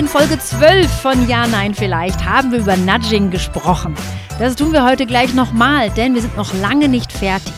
in 0.00 0.08
Folge 0.08 0.38
12 0.38 0.90
von 0.90 1.28
Ja, 1.28 1.46
Nein, 1.46 1.74
vielleicht 1.74 2.24
haben 2.24 2.52
wir 2.52 2.60
über 2.60 2.74
Nudging 2.74 3.30
gesprochen. 3.30 3.94
Das 4.38 4.56
tun 4.56 4.72
wir 4.72 4.82
heute 4.82 5.04
gleich 5.04 5.34
nochmal, 5.34 5.90
denn 5.90 6.14
wir 6.14 6.22
sind 6.22 6.38
noch 6.38 6.54
lange 6.54 6.88
nicht 6.88 7.12
fertig. 7.12 7.52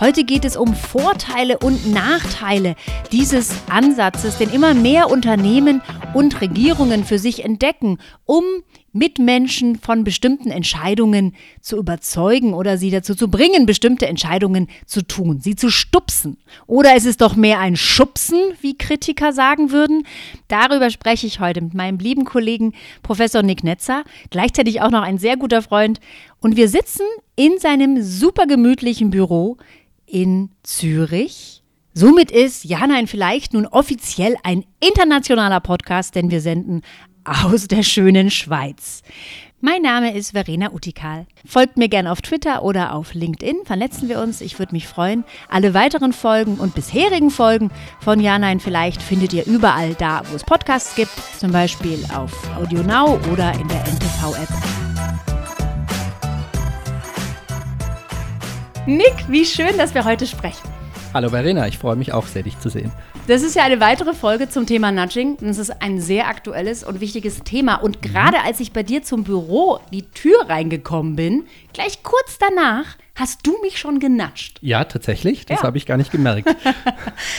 Heute 0.00 0.24
geht 0.24 0.44
es 0.44 0.56
um 0.56 0.74
Vorteile 0.74 1.56
und 1.58 1.92
Nachteile 1.92 2.74
dieses 3.12 3.52
Ansatzes, 3.70 4.38
den 4.38 4.50
immer 4.50 4.74
mehr 4.74 5.08
Unternehmen 5.08 5.82
und 6.14 6.40
Regierungen 6.40 7.04
für 7.04 7.20
sich 7.20 7.44
entdecken, 7.44 7.98
um 8.24 8.42
Mitmenschen 8.94 9.76
von 9.76 10.04
bestimmten 10.04 10.50
Entscheidungen 10.50 11.34
zu 11.60 11.76
überzeugen 11.76 12.54
oder 12.54 12.78
sie 12.78 12.90
dazu 12.90 13.14
zu 13.14 13.28
bringen, 13.28 13.66
bestimmte 13.66 14.06
Entscheidungen 14.06 14.68
zu 14.86 15.02
tun, 15.02 15.40
sie 15.40 15.56
zu 15.56 15.68
stupsen. 15.68 16.38
Oder 16.66 16.96
ist 16.96 17.04
es 17.04 17.16
doch 17.16 17.34
mehr 17.36 17.58
ein 17.58 17.76
Schubsen, 17.76 18.38
wie 18.60 18.78
Kritiker 18.78 19.32
sagen 19.32 19.72
würden? 19.72 20.06
Darüber 20.48 20.90
spreche 20.90 21.26
ich 21.26 21.40
heute 21.40 21.60
mit 21.60 21.74
meinem 21.74 21.98
lieben 21.98 22.24
Kollegen 22.24 22.72
Professor 23.02 23.42
Nick 23.42 23.64
Netzer, 23.64 24.04
gleichzeitig 24.30 24.80
auch 24.80 24.90
noch 24.90 25.02
ein 25.02 25.18
sehr 25.18 25.36
guter 25.36 25.60
Freund. 25.60 25.98
Und 26.40 26.56
wir 26.56 26.68
sitzen 26.68 27.04
in 27.34 27.58
seinem 27.58 28.00
super 28.00 28.46
gemütlichen 28.46 29.10
Büro 29.10 29.56
in 30.06 30.50
Zürich. 30.62 31.64
Somit 31.96 32.30
ist 32.30 32.64
Ja, 32.64 32.86
nein, 32.86 33.06
vielleicht 33.06 33.54
nun 33.54 33.66
offiziell 33.66 34.36
ein 34.42 34.64
internationaler 34.80 35.60
Podcast, 35.60 36.14
denn 36.16 36.30
wir 36.30 36.40
senden 36.40 36.82
aus 37.24 37.68
der 37.68 37.82
schönen 37.82 38.30
Schweiz. 38.30 39.02
Mein 39.60 39.80
Name 39.80 40.14
ist 40.14 40.32
Verena 40.32 40.72
Utikal. 40.72 41.26
Folgt 41.46 41.78
mir 41.78 41.88
gerne 41.88 42.12
auf 42.12 42.20
Twitter 42.20 42.62
oder 42.62 42.94
auf 42.94 43.14
LinkedIn, 43.14 43.64
vernetzen 43.64 44.10
wir 44.10 44.20
uns, 44.20 44.42
ich 44.42 44.58
würde 44.58 44.74
mich 44.74 44.86
freuen. 44.86 45.24
Alle 45.48 45.72
weiteren 45.72 46.12
Folgen 46.12 46.56
und 46.56 46.74
bisherigen 46.74 47.30
Folgen 47.30 47.70
von 48.00 48.20
Ja, 48.20 48.38
Nein, 48.38 48.60
vielleicht 48.60 49.00
findet 49.00 49.32
ihr 49.32 49.46
überall 49.46 49.94
da, 49.94 50.20
wo 50.30 50.36
es 50.36 50.44
Podcasts 50.44 50.94
gibt, 50.96 51.12
zum 51.38 51.50
Beispiel 51.50 51.98
auf 52.14 52.30
AudioNow 52.58 53.18
oder 53.32 53.54
in 53.54 53.68
der 53.68 53.80
NTV-App. 53.86 54.48
Nick, 58.86 59.14
wie 59.28 59.46
schön, 59.46 59.78
dass 59.78 59.94
wir 59.94 60.04
heute 60.04 60.26
sprechen. 60.26 60.68
Hallo 61.14 61.30
Verena, 61.30 61.66
ich 61.68 61.78
freue 61.78 61.96
mich 61.96 62.12
auch 62.12 62.26
sehr, 62.26 62.42
dich 62.42 62.58
zu 62.58 62.68
sehen. 62.68 62.92
Das 63.26 63.42
ist 63.42 63.56
ja 63.56 63.62
eine 63.62 63.80
weitere 63.80 64.12
Folge 64.12 64.50
zum 64.50 64.66
Thema 64.66 64.92
Nudging. 64.92 65.36
Und 65.36 65.48
es 65.48 65.56
ist 65.56 65.80
ein 65.80 65.98
sehr 65.98 66.28
aktuelles 66.28 66.84
und 66.84 67.00
wichtiges 67.00 67.42
Thema. 67.42 67.76
Und 67.76 68.02
gerade 68.02 68.42
als 68.42 68.60
ich 68.60 68.72
bei 68.72 68.82
dir 68.82 69.02
zum 69.02 69.24
Büro 69.24 69.80
die 69.92 70.02
Tür 70.02 70.50
reingekommen 70.50 71.16
bin, 71.16 71.44
gleich 71.72 72.02
kurz 72.02 72.38
danach, 72.38 72.84
hast 73.14 73.46
du 73.46 73.56
mich 73.62 73.78
schon 73.78 73.98
genatscht. 73.98 74.58
Ja, 74.60 74.84
tatsächlich. 74.84 75.46
Das 75.46 75.60
ja. 75.60 75.62
habe 75.64 75.78
ich 75.78 75.86
gar 75.86 75.96
nicht 75.96 76.12
gemerkt. 76.12 76.48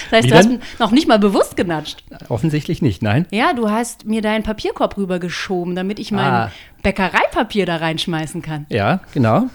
das 0.10 0.12
heißt, 0.12 0.24
Wie 0.24 0.30
du 0.32 0.36
denn? 0.42 0.62
hast 0.62 0.80
noch 0.80 0.90
nicht 0.90 1.08
mal 1.08 1.20
bewusst 1.20 1.56
genatscht. 1.56 2.04
Offensichtlich 2.30 2.82
nicht, 2.82 3.04
nein. 3.04 3.28
Ja, 3.30 3.54
du 3.54 3.70
hast 3.70 4.06
mir 4.06 4.24
deinen 4.24 4.42
Papierkorb 4.44 4.98
rübergeschoben, 4.98 5.76
damit 5.76 6.00
ich 6.00 6.12
mein 6.12 6.32
ah. 6.32 6.52
Bäckereipapier 6.82 7.68
da 7.68 7.76
reinschmeißen 7.76 8.42
kann. 8.42 8.66
Ja, 8.70 9.02
genau. 9.14 9.50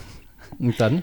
Und 0.61 0.81
dann 0.81 1.03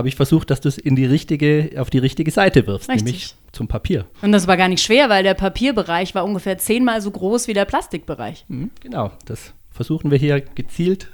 habe 0.00 0.08
ich 0.08 0.16
versucht, 0.16 0.50
dass 0.50 0.62
du 0.62 0.68
es 0.70 0.78
in 0.78 0.96
die 0.96 1.04
richtige, 1.04 1.72
auf 1.76 1.90
die 1.90 1.98
richtige 1.98 2.30
Seite 2.30 2.66
wirfst, 2.66 2.88
Richtig. 2.88 3.04
nämlich 3.04 3.34
zum 3.52 3.68
Papier. 3.68 4.06
Und 4.22 4.32
das 4.32 4.46
war 4.46 4.56
gar 4.56 4.68
nicht 4.68 4.82
schwer, 4.82 5.10
weil 5.10 5.22
der 5.22 5.34
Papierbereich 5.34 6.14
war 6.14 6.24
ungefähr 6.24 6.56
zehnmal 6.56 7.02
so 7.02 7.10
groß 7.10 7.48
wie 7.48 7.52
der 7.52 7.66
Plastikbereich. 7.66 8.46
Mhm, 8.48 8.70
genau, 8.80 9.10
das 9.26 9.52
versuchen 9.70 10.10
wir 10.10 10.16
hier 10.16 10.40
gezielt 10.40 11.08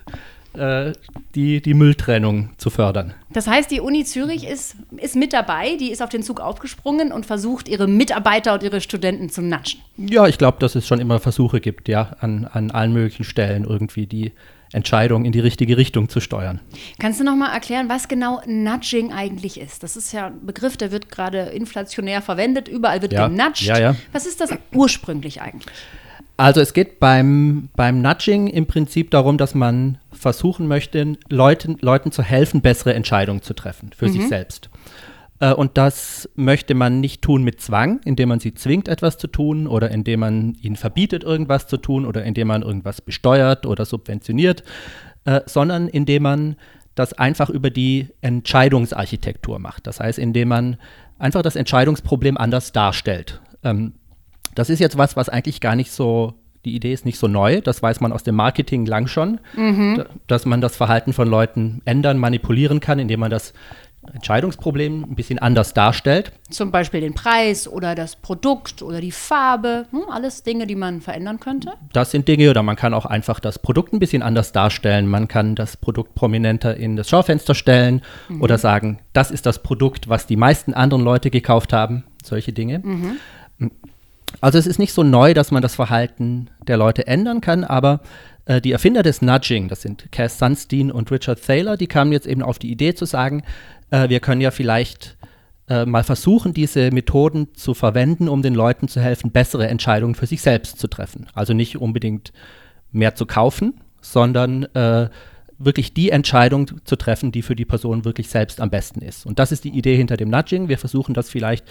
äh, 0.57 0.93
die, 1.35 1.61
die 1.61 1.75
Mülltrennung 1.75 2.51
zu 2.59 2.71
fördern. 2.71 3.13
Das 3.31 3.49
heißt, 3.49 3.73
die 3.73 3.81
Uni 3.81 4.05
Zürich 4.05 4.49
ist, 4.49 4.77
ist 4.97 5.17
mit 5.17 5.33
dabei, 5.33 5.77
die 5.77 5.91
ist 5.91 6.01
auf 6.01 6.09
den 6.09 6.23
Zug 6.23 6.41
aufgesprungen 6.41 7.11
und 7.11 7.27
versucht, 7.27 7.69
ihre 7.69 7.89
Mitarbeiter 7.89 8.55
und 8.55 8.63
ihre 8.63 8.81
Studenten 8.81 9.31
zu 9.31 9.43
natschen. 9.43 9.81
Ja, 9.97 10.29
ich 10.29 10.39
glaube, 10.39 10.59
dass 10.61 10.77
es 10.77 10.87
schon 10.87 11.01
immer 11.01 11.19
Versuche 11.19 11.61
gibt, 11.61 11.89
ja, 11.89 12.17
an, 12.21 12.45
an 12.45 12.71
allen 12.71 12.93
möglichen 12.93 13.25
Stellen 13.25 13.65
irgendwie 13.65 14.07
die 14.07 14.33
Entscheidung 14.73 15.25
in 15.25 15.33
die 15.33 15.41
richtige 15.41 15.77
Richtung 15.77 16.09
zu 16.09 16.21
steuern. 16.21 16.61
Kannst 16.99 17.21
du 17.21 17.25
noch 17.25 17.37
mal 17.37 17.53
erklären, 17.53 17.89
was 17.89 18.09
genau 18.09 18.41
Nudging 18.47 19.13
eigentlich 19.13 19.61
ist? 19.61 19.83
Das 19.83 19.97
ist 19.97 20.13
ja 20.13 20.27
ein 20.27 20.45
Begriff, 20.45 20.77
der 20.77 20.93
wird 20.93 21.09
gerade 21.09 21.39
inflationär 21.39 22.23
verwendet. 22.23 22.69
Überall 22.69 23.03
wird 23.03 23.13
ja, 23.13 23.29
genudged. 23.29 23.63
Ja, 23.63 23.79
ja. 23.79 23.97
Was 24.13 24.27
ist 24.27 24.41
das 24.41 24.51
ursprünglich 24.73 25.41
eigentlich? 25.41 25.75
Also 26.37 26.61
es 26.61 26.75
geht 26.75 27.01
beim, 27.01 27.71
beim 27.77 28.03
Nudging 28.03 28.49
im 28.49 28.67
Prinzip 28.67 29.11
darum, 29.11 29.39
dass 29.39 29.55
man 29.55 29.99
versuchen 30.13 30.69
möchte, 30.69 31.17
Leuten, 31.29 31.79
Leuten 31.81 32.13
zu 32.13 32.23
helfen, 32.23 32.61
bessere 32.61 32.93
Entscheidungen 32.95 33.43
zu 33.43 33.55
treffen 33.55 33.91
für 33.97 34.07
mhm. 34.07 34.13
sich 34.13 34.29
selbst. 34.29 34.69
Äh, 35.41 35.53
und 35.53 35.77
das 35.77 36.29
möchte 36.35 36.75
man 36.75 37.01
nicht 37.01 37.23
tun 37.23 37.43
mit 37.43 37.61
Zwang, 37.61 38.01
indem 38.05 38.31
man 38.31 38.41
sie 38.41 38.55
zwingt, 38.55 38.89
etwas 38.89 39.19
zu 39.19 39.27
tun 39.27 39.67
oder 39.67 39.91
indem 39.91 40.21
man 40.21 40.57
ihnen 40.61 40.77
verbietet, 40.77 41.25
irgendwas 41.25 41.67
zu 41.67 41.77
tun 41.77 42.07
oder 42.07 42.25
indem 42.25 42.49
man 42.49 42.63
irgendwas 42.63 43.01
besteuert 43.01 43.67
oder 43.67 43.85
subventioniert, 43.85 44.65
äh, 45.25 45.41
sondern 45.47 45.89
indem 45.89 46.23
man 46.23 46.57
das 46.95 47.13
einfach 47.13 47.51
über 47.51 47.71
die 47.71 48.09
Entscheidungsarchitektur 48.23 49.59
macht. 49.59 49.87
Das 49.87 50.01
heißt, 50.01 50.19
indem 50.19 50.49
man 50.49 50.77
einfach 51.19 51.43
das 51.43 51.57
Entscheidungsproblem 51.57 52.37
anders 52.37 52.73
darstellt. 52.73 53.41
Ähm, 53.63 53.95
das 54.55 54.71
ist 54.71 54.79
jetzt 54.79 54.97
was, 54.97 55.17
was 55.17 55.29
eigentlich 55.29 55.61
gar 55.61 55.77
nicht 55.77 55.91
so 55.91 56.35
die 56.67 56.75
Idee 56.75 56.93
ist 56.93 57.05
nicht 57.07 57.19
so 57.19 57.29
neu, 57.29 57.61
das 57.61 57.81
weiß 57.81 58.01
man 58.01 58.13
aus 58.13 58.25
dem 58.25 58.35
Marketing 58.35 58.87
lang 58.87 59.07
schon, 59.07 59.39
mhm. 59.57 60.03
dass 60.27 60.47
man 60.47 60.61
das 60.61 60.77
Verhalten 60.77 61.13
von 61.13 61.29
Leuten 61.29 61.81
ändern, 61.85 62.19
manipulieren 62.19 62.81
kann, 62.81 62.99
indem 62.99 63.21
man 63.21 63.31
das 63.31 63.55
Entscheidungsproblem 64.15 65.05
ein 65.05 65.15
bisschen 65.15 65.39
anders 65.39 65.75
darstellt. 65.75 66.33
Zum 66.51 66.71
Beispiel 66.71 67.01
den 67.01 67.15
Preis 67.15 67.69
oder 67.69 67.95
das 67.95 68.17
Produkt 68.17 68.83
oder 68.83 69.01
die 69.01 69.13
Farbe, 69.13 69.87
hm, 69.91 70.05
alles 70.11 70.43
Dinge, 70.43 70.67
die 70.67 70.77
man 70.77 71.01
verändern 71.01 71.41
könnte. 71.41 71.73
Das 71.93 72.11
sind 72.11 72.29
Dinge, 72.29 72.51
oder 72.51 72.63
man 72.63 72.77
kann 72.77 72.95
auch 72.95 73.07
einfach 73.07 73.41
das 73.41 73.59
Produkt 73.59 73.93
ein 73.93 73.99
bisschen 73.99 74.23
anders 74.23 74.53
darstellen. 74.53 75.07
Man 75.07 75.29
kann 75.29 75.55
das 75.55 75.77
Produkt 75.77 76.15
prominenter 76.15 76.77
in 76.77 76.97
das 76.97 77.09
Schaufenster 77.09 77.55
stellen 77.55 78.03
mhm. 78.29 78.43
oder 78.43 78.59
sagen, 78.59 79.01
das 79.13 79.31
ist 79.31 79.47
das 79.47 79.63
Produkt, 79.63 80.09
was 80.09 80.27
die 80.27 80.37
meisten 80.37 80.75
anderen 80.75 81.03
Leute 81.03 81.31
gekauft 81.31 81.73
haben. 81.73 82.05
Solche 82.23 82.53
Dinge. 82.53 82.81
Mhm. 82.81 83.19
Also 84.41 84.59
es 84.59 84.67
ist 84.67 84.79
nicht 84.79 84.93
so 84.93 85.03
neu, 85.03 85.35
dass 85.35 85.51
man 85.51 85.63
das 85.63 85.75
Verhalten 85.75 86.49
der 86.67 86.77
Leute 86.77 87.07
ändern 87.07 87.41
kann, 87.41 87.65
aber 87.65 88.01
äh, 88.45 88.61
die 88.61 88.73
Erfinder 88.73 89.03
des 89.03 89.23
Nudging, 89.23 89.69
das 89.69 89.83
sind 89.83 90.11
Cass 90.13 90.39
Sunstein 90.39 90.91
und 90.91 91.11
Richard 91.11 91.45
Thaler, 91.45 91.77
die 91.77 91.87
kamen 91.87 92.13
jetzt 92.13 92.27
eben 92.27 92.43
auf 92.43 92.59
die 92.59 92.71
Idee 92.71 92.95
zu 92.95 93.05
sagen, 93.05 93.43
äh, 93.91 94.09
wir 94.09 94.21
können 94.21 94.41
ja 94.41 94.51
vielleicht 94.51 95.17
äh, 95.69 95.85
mal 95.85 96.05
versuchen, 96.05 96.55
diese 96.55 96.91
Methoden 96.91 97.55
zu 97.55 97.75
verwenden, 97.75 98.29
um 98.29 98.43
den 98.43 98.55
Leuten 98.55 98.89
zu 98.89 99.01
helfen, 99.01 99.31
bessere 99.31 99.69
Entscheidungen 99.69 100.15
für 100.15 100.27
sich 100.27 100.43
selbst 100.43 100.79
zu 100.79 100.89
treffen. 100.89 101.27
Also 101.35 101.55
nicht 101.55 101.77
unbedingt 101.79 102.33
mehr 102.93 103.15
zu 103.15 103.27
kaufen, 103.27 103.81
sondern 104.01 104.65
äh, 104.75 105.09
wirklich 105.59 105.95
die 105.95 106.11
Entscheidung 106.11 106.71
zu 106.85 106.97
treffen, 106.97 107.33
die 107.33 107.43
für 107.43 107.57
die 107.57 107.65
Person 107.65 108.05
wirklich 108.05 108.29
selbst 108.29 108.61
am 108.61 108.71
besten 108.71 109.01
ist. 109.01 109.27
Und 109.27 109.39
das 109.39 109.53
ist 109.53 109.65
die 109.65 109.71
Idee 109.77 109.97
hinter 109.97 110.17
dem 110.17 110.29
Nudging. 110.29 110.69
Wir 110.69 110.79
versuchen 110.79 111.15
das 111.15 111.31
vielleicht 111.31 111.65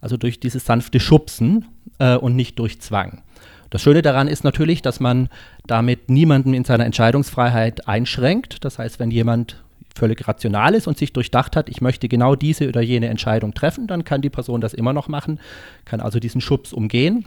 also 0.00 0.16
durch 0.16 0.40
dieses 0.40 0.64
sanfte 0.64 1.00
Schubsen 1.00 1.66
äh, 1.98 2.16
und 2.16 2.36
nicht 2.36 2.58
durch 2.58 2.80
Zwang. 2.80 3.22
Das 3.70 3.82
Schöne 3.82 4.02
daran 4.02 4.28
ist 4.28 4.44
natürlich, 4.44 4.82
dass 4.82 5.00
man 5.00 5.28
damit 5.66 6.10
niemanden 6.10 6.54
in 6.54 6.64
seiner 6.64 6.84
Entscheidungsfreiheit 6.84 7.88
einschränkt. 7.88 8.64
Das 8.64 8.78
heißt, 8.78 9.00
wenn 9.00 9.10
jemand 9.10 9.61
völlig 9.94 10.26
rational 10.26 10.74
ist 10.74 10.86
und 10.86 10.98
sich 10.98 11.12
durchdacht 11.12 11.56
hat, 11.56 11.68
ich 11.68 11.80
möchte 11.80 12.08
genau 12.08 12.34
diese 12.34 12.68
oder 12.68 12.80
jene 12.80 13.08
Entscheidung 13.08 13.54
treffen, 13.54 13.86
dann 13.86 14.04
kann 14.04 14.22
die 14.22 14.30
Person 14.30 14.60
das 14.60 14.74
immer 14.74 14.92
noch 14.92 15.08
machen, 15.08 15.40
kann 15.84 16.00
also 16.00 16.18
diesen 16.18 16.40
Schubs 16.40 16.72
umgehen. 16.72 17.26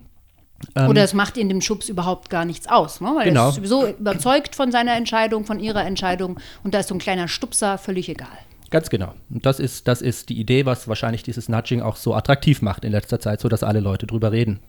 Ähm, 0.76 0.90
oder 0.90 1.04
es 1.04 1.14
macht 1.14 1.38
in 1.38 1.50
dem 1.50 1.62
Schubs 1.62 1.90
überhaupt 1.90 2.30
gar 2.30 2.46
nichts 2.46 2.68
aus, 2.68 3.02
ne? 3.02 3.14
weil 3.16 3.26
genau. 3.26 3.46
er 3.46 3.50
ist 3.50 3.56
sowieso 3.56 3.88
überzeugt 3.88 4.56
von 4.56 4.72
seiner 4.72 4.96
Entscheidung, 4.96 5.46
von 5.46 5.60
ihrer 5.60 5.86
Entscheidung 5.86 6.40
und 6.64 6.74
da 6.74 6.80
ist 6.80 6.88
so 6.88 6.96
ein 6.96 7.00
kleiner 7.00 7.28
Stupser 7.28 7.78
völlig 7.78 8.10
egal. 8.10 8.38
Ganz 8.72 8.90
genau. 8.90 9.14
Und 9.30 9.46
das 9.46 9.60
ist, 9.60 9.88
das 9.88 10.02
ist 10.02 10.30
die 10.30 10.40
Idee, 10.40 10.66
was 10.66 10.88
wahrscheinlich 10.88 11.24
dieses 11.24 11.50
Nudging 11.50 11.82
auch 11.82 11.98
so 11.98 12.16
attraktiv 12.16 12.62
macht 12.62 12.84
in 12.84 12.92
letzter 12.92 13.20
Zeit, 13.20 13.40
so 13.40 13.48
dass 13.48 13.64
alle 13.64 13.80
Leute 13.80 14.08
drüber 14.08 14.32
reden. 14.32 14.60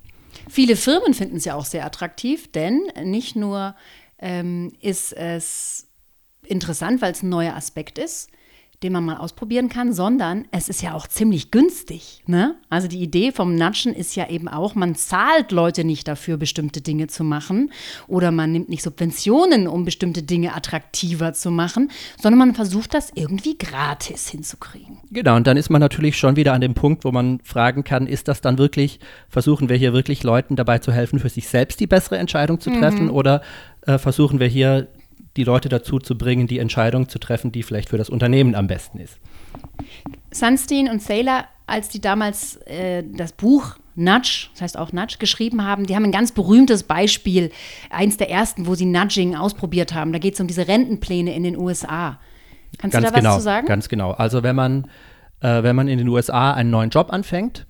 Viele 0.48 0.76
Firmen 0.76 1.14
finden 1.14 1.36
es 1.36 1.44
ja 1.44 1.54
auch 1.54 1.64
sehr 1.64 1.84
attraktiv, 1.84 2.52
denn 2.52 2.82
nicht 3.04 3.36
nur 3.36 3.74
ähm, 4.18 4.72
ist 4.80 5.12
es 5.12 5.85
interessant, 6.48 7.02
weil 7.02 7.12
es 7.12 7.22
ein 7.22 7.28
neuer 7.28 7.54
Aspekt 7.54 7.98
ist, 7.98 8.30
den 8.82 8.92
man 8.92 9.04
mal 9.04 9.16
ausprobieren 9.16 9.68
kann, 9.68 9.92
sondern 9.92 10.44
es 10.50 10.68
ist 10.68 10.82
ja 10.82 10.92
auch 10.92 11.06
ziemlich 11.06 11.50
günstig. 11.50 12.22
Ne? 12.26 12.56
Also 12.68 12.88
die 12.88 13.00
Idee 13.00 13.32
vom 13.32 13.54
Natschen 13.54 13.94
ist 13.94 14.14
ja 14.16 14.28
eben 14.28 14.48
auch, 14.48 14.74
man 14.74 14.94
zahlt 14.94 15.50
Leute 15.50 15.82
nicht 15.82 16.06
dafür, 16.08 16.36
bestimmte 16.36 16.82
Dinge 16.82 17.06
zu 17.06 17.24
machen 17.24 17.72
oder 18.06 18.30
man 18.30 18.52
nimmt 18.52 18.68
nicht 18.68 18.82
Subventionen, 18.82 19.66
um 19.66 19.84
bestimmte 19.84 20.22
Dinge 20.22 20.54
attraktiver 20.54 21.32
zu 21.32 21.50
machen, 21.50 21.90
sondern 22.20 22.38
man 22.38 22.54
versucht 22.54 22.92
das 22.92 23.10
irgendwie 23.14 23.56
gratis 23.56 24.28
hinzukriegen. 24.28 24.98
Genau, 25.10 25.36
und 25.36 25.46
dann 25.46 25.56
ist 25.56 25.70
man 25.70 25.80
natürlich 25.80 26.18
schon 26.18 26.36
wieder 26.36 26.52
an 26.52 26.60
dem 26.60 26.74
Punkt, 26.74 27.04
wo 27.04 27.12
man 27.12 27.40
fragen 27.42 27.82
kann, 27.82 28.06
ist 28.06 28.28
das 28.28 28.42
dann 28.42 28.58
wirklich, 28.58 29.00
versuchen 29.28 29.70
wir 29.70 29.76
hier 29.76 29.94
wirklich 29.94 30.22
Leuten 30.22 30.54
dabei 30.54 30.80
zu 30.80 30.92
helfen, 30.92 31.18
für 31.18 31.30
sich 31.30 31.48
selbst 31.48 31.80
die 31.80 31.86
bessere 31.86 32.18
Entscheidung 32.18 32.60
zu 32.60 32.70
treffen 32.70 33.04
mhm. 33.04 33.10
oder 33.10 33.40
äh, 33.86 33.96
versuchen 33.96 34.38
wir 34.38 34.48
hier 34.48 34.88
die 35.36 35.44
Leute 35.44 35.68
dazu 35.68 35.98
zu 35.98 36.16
bringen, 36.16 36.46
die 36.46 36.58
Entscheidung 36.58 37.08
zu 37.08 37.18
treffen, 37.18 37.52
die 37.52 37.62
vielleicht 37.62 37.90
für 37.90 37.98
das 37.98 38.08
Unternehmen 38.08 38.54
am 38.54 38.66
besten 38.66 38.98
ist. 38.98 39.18
Sunstein 40.30 40.88
und 40.88 41.02
Saylor, 41.02 41.44
als 41.66 41.88
die 41.88 42.00
damals 42.00 42.56
äh, 42.66 43.02
das 43.16 43.32
Buch 43.32 43.76
Nudge, 43.96 44.48
das 44.52 44.62
heißt 44.62 44.78
auch 44.78 44.92
Nudge, 44.92 45.16
geschrieben 45.18 45.64
haben. 45.64 45.86
Die 45.86 45.96
haben 45.96 46.04
ein 46.04 46.12
ganz 46.12 46.32
berühmtes 46.32 46.82
Beispiel, 46.82 47.50
eins 47.90 48.18
der 48.18 48.30
ersten, 48.30 48.66
wo 48.66 48.74
sie 48.74 48.84
Nudging 48.84 49.34
ausprobiert 49.34 49.94
haben. 49.94 50.12
Da 50.12 50.18
geht 50.18 50.34
es 50.34 50.40
um 50.40 50.46
diese 50.46 50.68
Rentenpläne 50.68 51.34
in 51.34 51.42
den 51.42 51.56
USA. 51.56 52.18
Kannst 52.78 52.92
ganz 52.92 53.06
du 53.06 53.12
da 53.12 53.18
genau, 53.18 53.30
was 53.30 53.36
zu 53.38 53.42
sagen? 53.42 53.66
Ganz 53.66 53.88
genau. 53.88 54.10
Also 54.12 54.42
wenn 54.42 54.54
man, 54.54 54.84
äh, 55.40 55.62
wenn 55.62 55.74
man 55.74 55.88
in 55.88 55.98
den 55.98 56.08
USA 56.08 56.52
einen 56.52 56.70
neuen 56.70 56.90
Job 56.90 57.10
anfängt, 57.10 57.66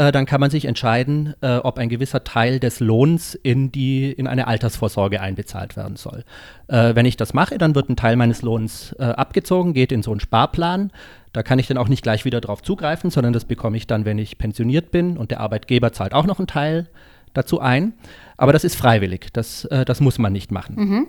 äh, 0.00 0.12
dann 0.12 0.24
kann 0.24 0.40
man 0.40 0.48
sich 0.48 0.64
entscheiden, 0.64 1.34
äh, 1.42 1.56
ob 1.56 1.76
ein 1.76 1.90
gewisser 1.90 2.24
Teil 2.24 2.58
des 2.58 2.80
Lohns 2.80 3.34
in, 3.34 3.70
die, 3.70 4.10
in 4.10 4.26
eine 4.26 4.46
Altersvorsorge 4.46 5.20
einbezahlt 5.20 5.76
werden 5.76 5.96
soll. 5.96 6.24
Äh, 6.68 6.94
wenn 6.94 7.04
ich 7.04 7.18
das 7.18 7.34
mache, 7.34 7.58
dann 7.58 7.74
wird 7.74 7.90
ein 7.90 7.96
Teil 7.96 8.16
meines 8.16 8.40
Lohns 8.40 8.96
äh, 8.98 9.04
abgezogen, 9.04 9.74
geht 9.74 9.92
in 9.92 10.02
so 10.02 10.10
einen 10.10 10.20
Sparplan. 10.20 10.90
Da 11.34 11.42
kann 11.42 11.58
ich 11.58 11.66
dann 11.66 11.76
auch 11.76 11.88
nicht 11.88 12.02
gleich 12.02 12.24
wieder 12.24 12.40
drauf 12.40 12.62
zugreifen, 12.62 13.10
sondern 13.10 13.34
das 13.34 13.44
bekomme 13.44 13.76
ich 13.76 13.86
dann, 13.86 14.06
wenn 14.06 14.16
ich 14.16 14.38
pensioniert 14.38 14.90
bin 14.90 15.18
und 15.18 15.32
der 15.32 15.40
Arbeitgeber 15.40 15.92
zahlt 15.92 16.14
auch 16.14 16.24
noch 16.24 16.38
einen 16.38 16.48
Teil 16.48 16.88
dazu 17.34 17.60
ein. 17.60 17.92
Aber 18.38 18.54
das 18.54 18.64
ist 18.64 18.76
freiwillig, 18.76 19.26
das, 19.34 19.66
äh, 19.66 19.84
das 19.84 20.00
muss 20.00 20.18
man 20.18 20.32
nicht 20.32 20.50
machen. 20.50 20.76
Mhm. 20.76 21.06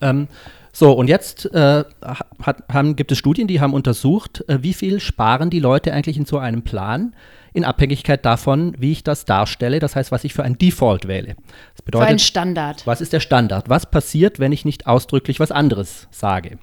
Ähm, 0.00 0.28
so, 0.72 0.92
und 0.92 1.08
jetzt 1.08 1.52
äh, 1.52 1.84
hat, 2.02 2.64
haben, 2.72 2.96
gibt 2.96 3.12
es 3.12 3.18
Studien, 3.18 3.46
die 3.46 3.60
haben 3.60 3.74
untersucht, 3.74 4.42
äh, 4.48 4.62
wie 4.62 4.72
viel 4.72 5.00
sparen 5.00 5.50
die 5.50 5.60
Leute 5.60 5.92
eigentlich 5.92 6.16
in 6.16 6.24
so 6.24 6.38
einem 6.38 6.62
Plan 6.62 7.14
in 7.52 7.64
Abhängigkeit 7.64 8.24
davon, 8.24 8.74
wie 8.78 8.92
ich 8.92 9.04
das 9.04 9.26
darstelle, 9.26 9.78
das 9.78 9.94
heißt, 9.94 10.10
was 10.10 10.24
ich 10.24 10.32
für 10.32 10.42
ein 10.42 10.56
Default 10.56 11.06
wähle. 11.06 11.36
Das 11.74 11.82
bedeutet, 11.84 12.08
für 12.08 12.12
ein 12.12 12.18
Standard. 12.18 12.86
Was 12.86 13.02
ist 13.02 13.12
der 13.12 13.20
Standard? 13.20 13.68
Was 13.68 13.90
passiert, 13.90 14.38
wenn 14.38 14.52
ich 14.52 14.64
nicht 14.64 14.86
ausdrücklich 14.86 15.38
was 15.38 15.52
anderes 15.52 16.08
sage? 16.10 16.58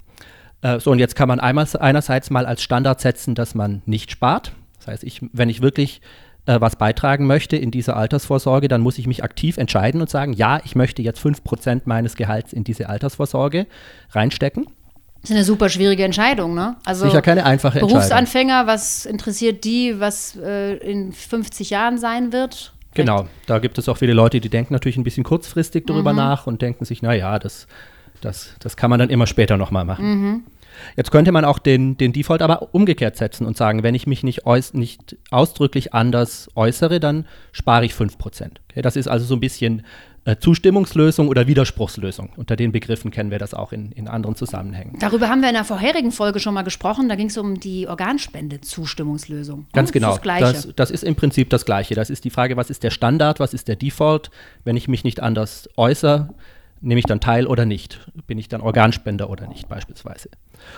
Äh, 0.63 0.79
so, 0.79 0.89
und 0.89 0.97
jetzt 0.97 1.15
kann 1.15 1.27
man 1.27 1.39
einmal, 1.39 1.67
einerseits 1.79 2.31
mal 2.31 2.47
als 2.47 2.63
Standard 2.63 2.99
setzen, 3.01 3.35
dass 3.35 3.53
man 3.53 3.83
nicht 3.85 4.09
spart. 4.09 4.53
Das 4.79 4.87
heißt, 4.87 5.03
ich, 5.03 5.21
wenn 5.33 5.49
ich 5.49 5.61
wirklich 5.61 6.01
äh, 6.49 6.59
was 6.59 6.77
beitragen 6.77 7.27
möchte 7.27 7.55
in 7.57 7.69
dieser 7.69 7.95
Altersvorsorge, 7.95 8.67
dann 8.67 8.81
muss 8.81 8.97
ich 8.97 9.05
mich 9.05 9.23
aktiv 9.23 9.57
entscheiden 9.57 10.01
und 10.01 10.09
sagen, 10.09 10.33
ja, 10.33 10.59
ich 10.65 10.75
möchte 10.75 11.03
jetzt 11.03 11.23
5% 11.23 11.81
meines 11.85 12.15
Gehalts 12.15 12.53
in 12.53 12.63
diese 12.63 12.89
Altersvorsorge 12.89 13.67
reinstecken. 14.13 14.65
Das 15.21 15.29
ist 15.29 15.35
eine 15.35 15.45
super 15.45 15.69
schwierige 15.69 16.03
Entscheidung, 16.03 16.55
ne? 16.55 16.77
Also 16.85 17.05
Sicher 17.05 17.21
keine 17.21 17.45
einfache 17.45 17.79
Berufsanfänger, 17.79 18.65
was 18.65 19.05
interessiert 19.05 19.63
die, 19.63 19.99
was 19.99 20.37
äh, 20.37 20.77
in 20.77 21.13
50 21.13 21.69
Jahren 21.69 21.99
sein 21.99 22.33
wird? 22.33 22.73
Genau, 22.95 23.27
da 23.45 23.59
gibt 23.59 23.77
es 23.77 23.87
auch 23.87 23.97
viele 23.97 24.13
Leute, 24.13 24.39
die 24.39 24.49
denken 24.49 24.73
natürlich 24.73 24.97
ein 24.97 25.03
bisschen 25.03 25.23
kurzfristig 25.23 25.85
darüber 25.85 26.13
mhm. 26.13 26.17
nach 26.17 26.47
und 26.47 26.63
denken 26.63 26.83
sich, 26.83 27.03
naja, 27.03 27.37
das, 27.37 27.67
das, 28.21 28.55
das 28.59 28.75
kann 28.75 28.89
man 28.89 28.97
dann 28.97 29.11
immer 29.11 29.27
später 29.27 29.55
nochmal 29.55 29.85
machen. 29.85 30.05
Mhm. 30.05 30.43
Jetzt 30.95 31.11
könnte 31.11 31.31
man 31.31 31.45
auch 31.45 31.59
den, 31.59 31.97
den 31.97 32.13
Default 32.13 32.41
aber 32.41 32.73
umgekehrt 32.73 33.17
setzen 33.17 33.45
und 33.45 33.57
sagen, 33.57 33.83
wenn 33.83 33.95
ich 33.95 34.07
mich 34.07 34.23
nicht, 34.23 34.45
nicht 34.73 35.17
ausdrücklich 35.31 35.93
anders 35.93 36.49
äußere, 36.55 36.99
dann 36.99 37.25
spare 37.51 37.85
ich 37.85 37.93
5%. 37.93 38.51
Okay, 38.69 38.81
das 38.81 38.95
ist 38.95 39.07
also 39.07 39.25
so 39.25 39.35
ein 39.35 39.39
bisschen 39.39 39.83
äh, 40.25 40.37
Zustimmungslösung 40.37 41.27
oder 41.27 41.47
Widerspruchslösung. 41.47 42.29
Unter 42.35 42.55
den 42.55 42.71
Begriffen 42.71 43.09
kennen 43.09 43.31
wir 43.31 43.39
das 43.39 43.53
auch 43.53 43.71
in, 43.71 43.91
in 43.93 44.07
anderen 44.07 44.35
Zusammenhängen. 44.35 44.97
Darüber 44.99 45.29
haben 45.29 45.41
wir 45.41 45.49
in 45.49 45.55
der 45.55 45.63
vorherigen 45.63 46.11
Folge 46.11 46.39
schon 46.39 46.53
mal 46.53 46.63
gesprochen. 46.63 47.09
Da 47.09 47.15
ging 47.15 47.27
es 47.27 47.37
um 47.37 47.59
die 47.59 47.87
Organspende-Zustimmungslösung. 47.87 49.67
Ganz 49.73 49.91
genau. 49.91 50.17
Das, 50.17 50.39
das, 50.39 50.75
das, 50.75 50.91
ist 50.91 51.03
im 51.03 51.15
Prinzip 51.15 51.49
das 51.49 51.65
Gleiche. 51.65 51.95
Das 51.95 52.09
ist 52.09 52.25
die 52.25 52.29
Frage, 52.29 52.57
was 52.57 52.69
ist 52.69 52.83
der 52.83 52.91
Standard, 52.91 53.39
was 53.39 53.53
ist 53.53 53.67
der 53.67 53.75
Default? 53.75 54.29
Wenn 54.63 54.77
ich 54.77 54.87
mich 54.87 55.03
nicht 55.03 55.21
anders 55.21 55.69
äußere, 55.77 56.29
nehme 56.81 56.99
ich 56.99 57.05
dann 57.05 57.19
teil 57.19 57.47
oder 57.47 57.65
nicht? 57.65 57.99
Bin 58.27 58.37
ich 58.37 58.47
dann 58.47 58.61
Organspender 58.61 59.29
oder 59.29 59.47
nicht 59.47 59.67
beispielsweise? 59.67 60.29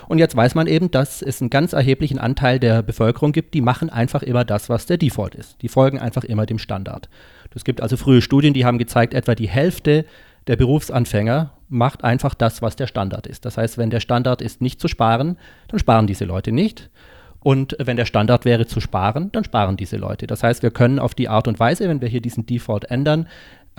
Und 0.07 0.17
jetzt 0.17 0.35
weiß 0.35 0.55
man 0.55 0.67
eben, 0.67 0.91
dass 0.91 1.21
es 1.21 1.41
einen 1.41 1.49
ganz 1.49 1.73
erheblichen 1.73 2.19
Anteil 2.19 2.59
der 2.59 2.81
Bevölkerung 2.81 3.31
gibt, 3.31 3.53
die 3.53 3.61
machen 3.61 3.89
einfach 3.89 4.23
immer 4.23 4.45
das, 4.45 4.69
was 4.69 4.85
der 4.85 4.97
Default 4.97 5.35
ist. 5.35 5.61
Die 5.61 5.69
folgen 5.69 5.99
einfach 5.99 6.23
immer 6.23 6.45
dem 6.45 6.59
Standard. 6.59 7.09
Es 7.53 7.63
gibt 7.63 7.81
also 7.81 7.97
frühe 7.97 8.21
Studien, 8.21 8.53
die 8.53 8.65
haben 8.65 8.77
gezeigt, 8.77 9.13
etwa 9.13 9.35
die 9.35 9.49
Hälfte 9.49 10.05
der 10.47 10.55
Berufsanfänger 10.55 11.51
macht 11.69 12.03
einfach 12.03 12.33
das, 12.33 12.61
was 12.61 12.75
der 12.75 12.87
Standard 12.87 13.27
ist. 13.27 13.45
Das 13.45 13.57
heißt, 13.57 13.77
wenn 13.77 13.89
der 13.89 13.99
Standard 13.99 14.41
ist, 14.41 14.61
nicht 14.61 14.81
zu 14.81 14.87
sparen, 14.87 15.37
dann 15.67 15.79
sparen 15.79 16.07
diese 16.07 16.25
Leute 16.25 16.51
nicht. 16.51 16.89
Und 17.43 17.75
wenn 17.79 17.97
der 17.97 18.05
Standard 18.05 18.45
wäre 18.45 18.67
zu 18.67 18.79
sparen, 18.79 19.31
dann 19.31 19.43
sparen 19.43 19.75
diese 19.77 19.97
Leute. 19.97 20.27
Das 20.27 20.43
heißt, 20.43 20.61
wir 20.61 20.71
können 20.71 20.99
auf 20.99 21.15
die 21.15 21.27
Art 21.27 21.47
und 21.47 21.59
Weise, 21.59 21.89
wenn 21.89 22.01
wir 22.01 22.07
hier 22.07 22.21
diesen 22.21 22.45
Default 22.45 22.85
ändern, 22.91 23.27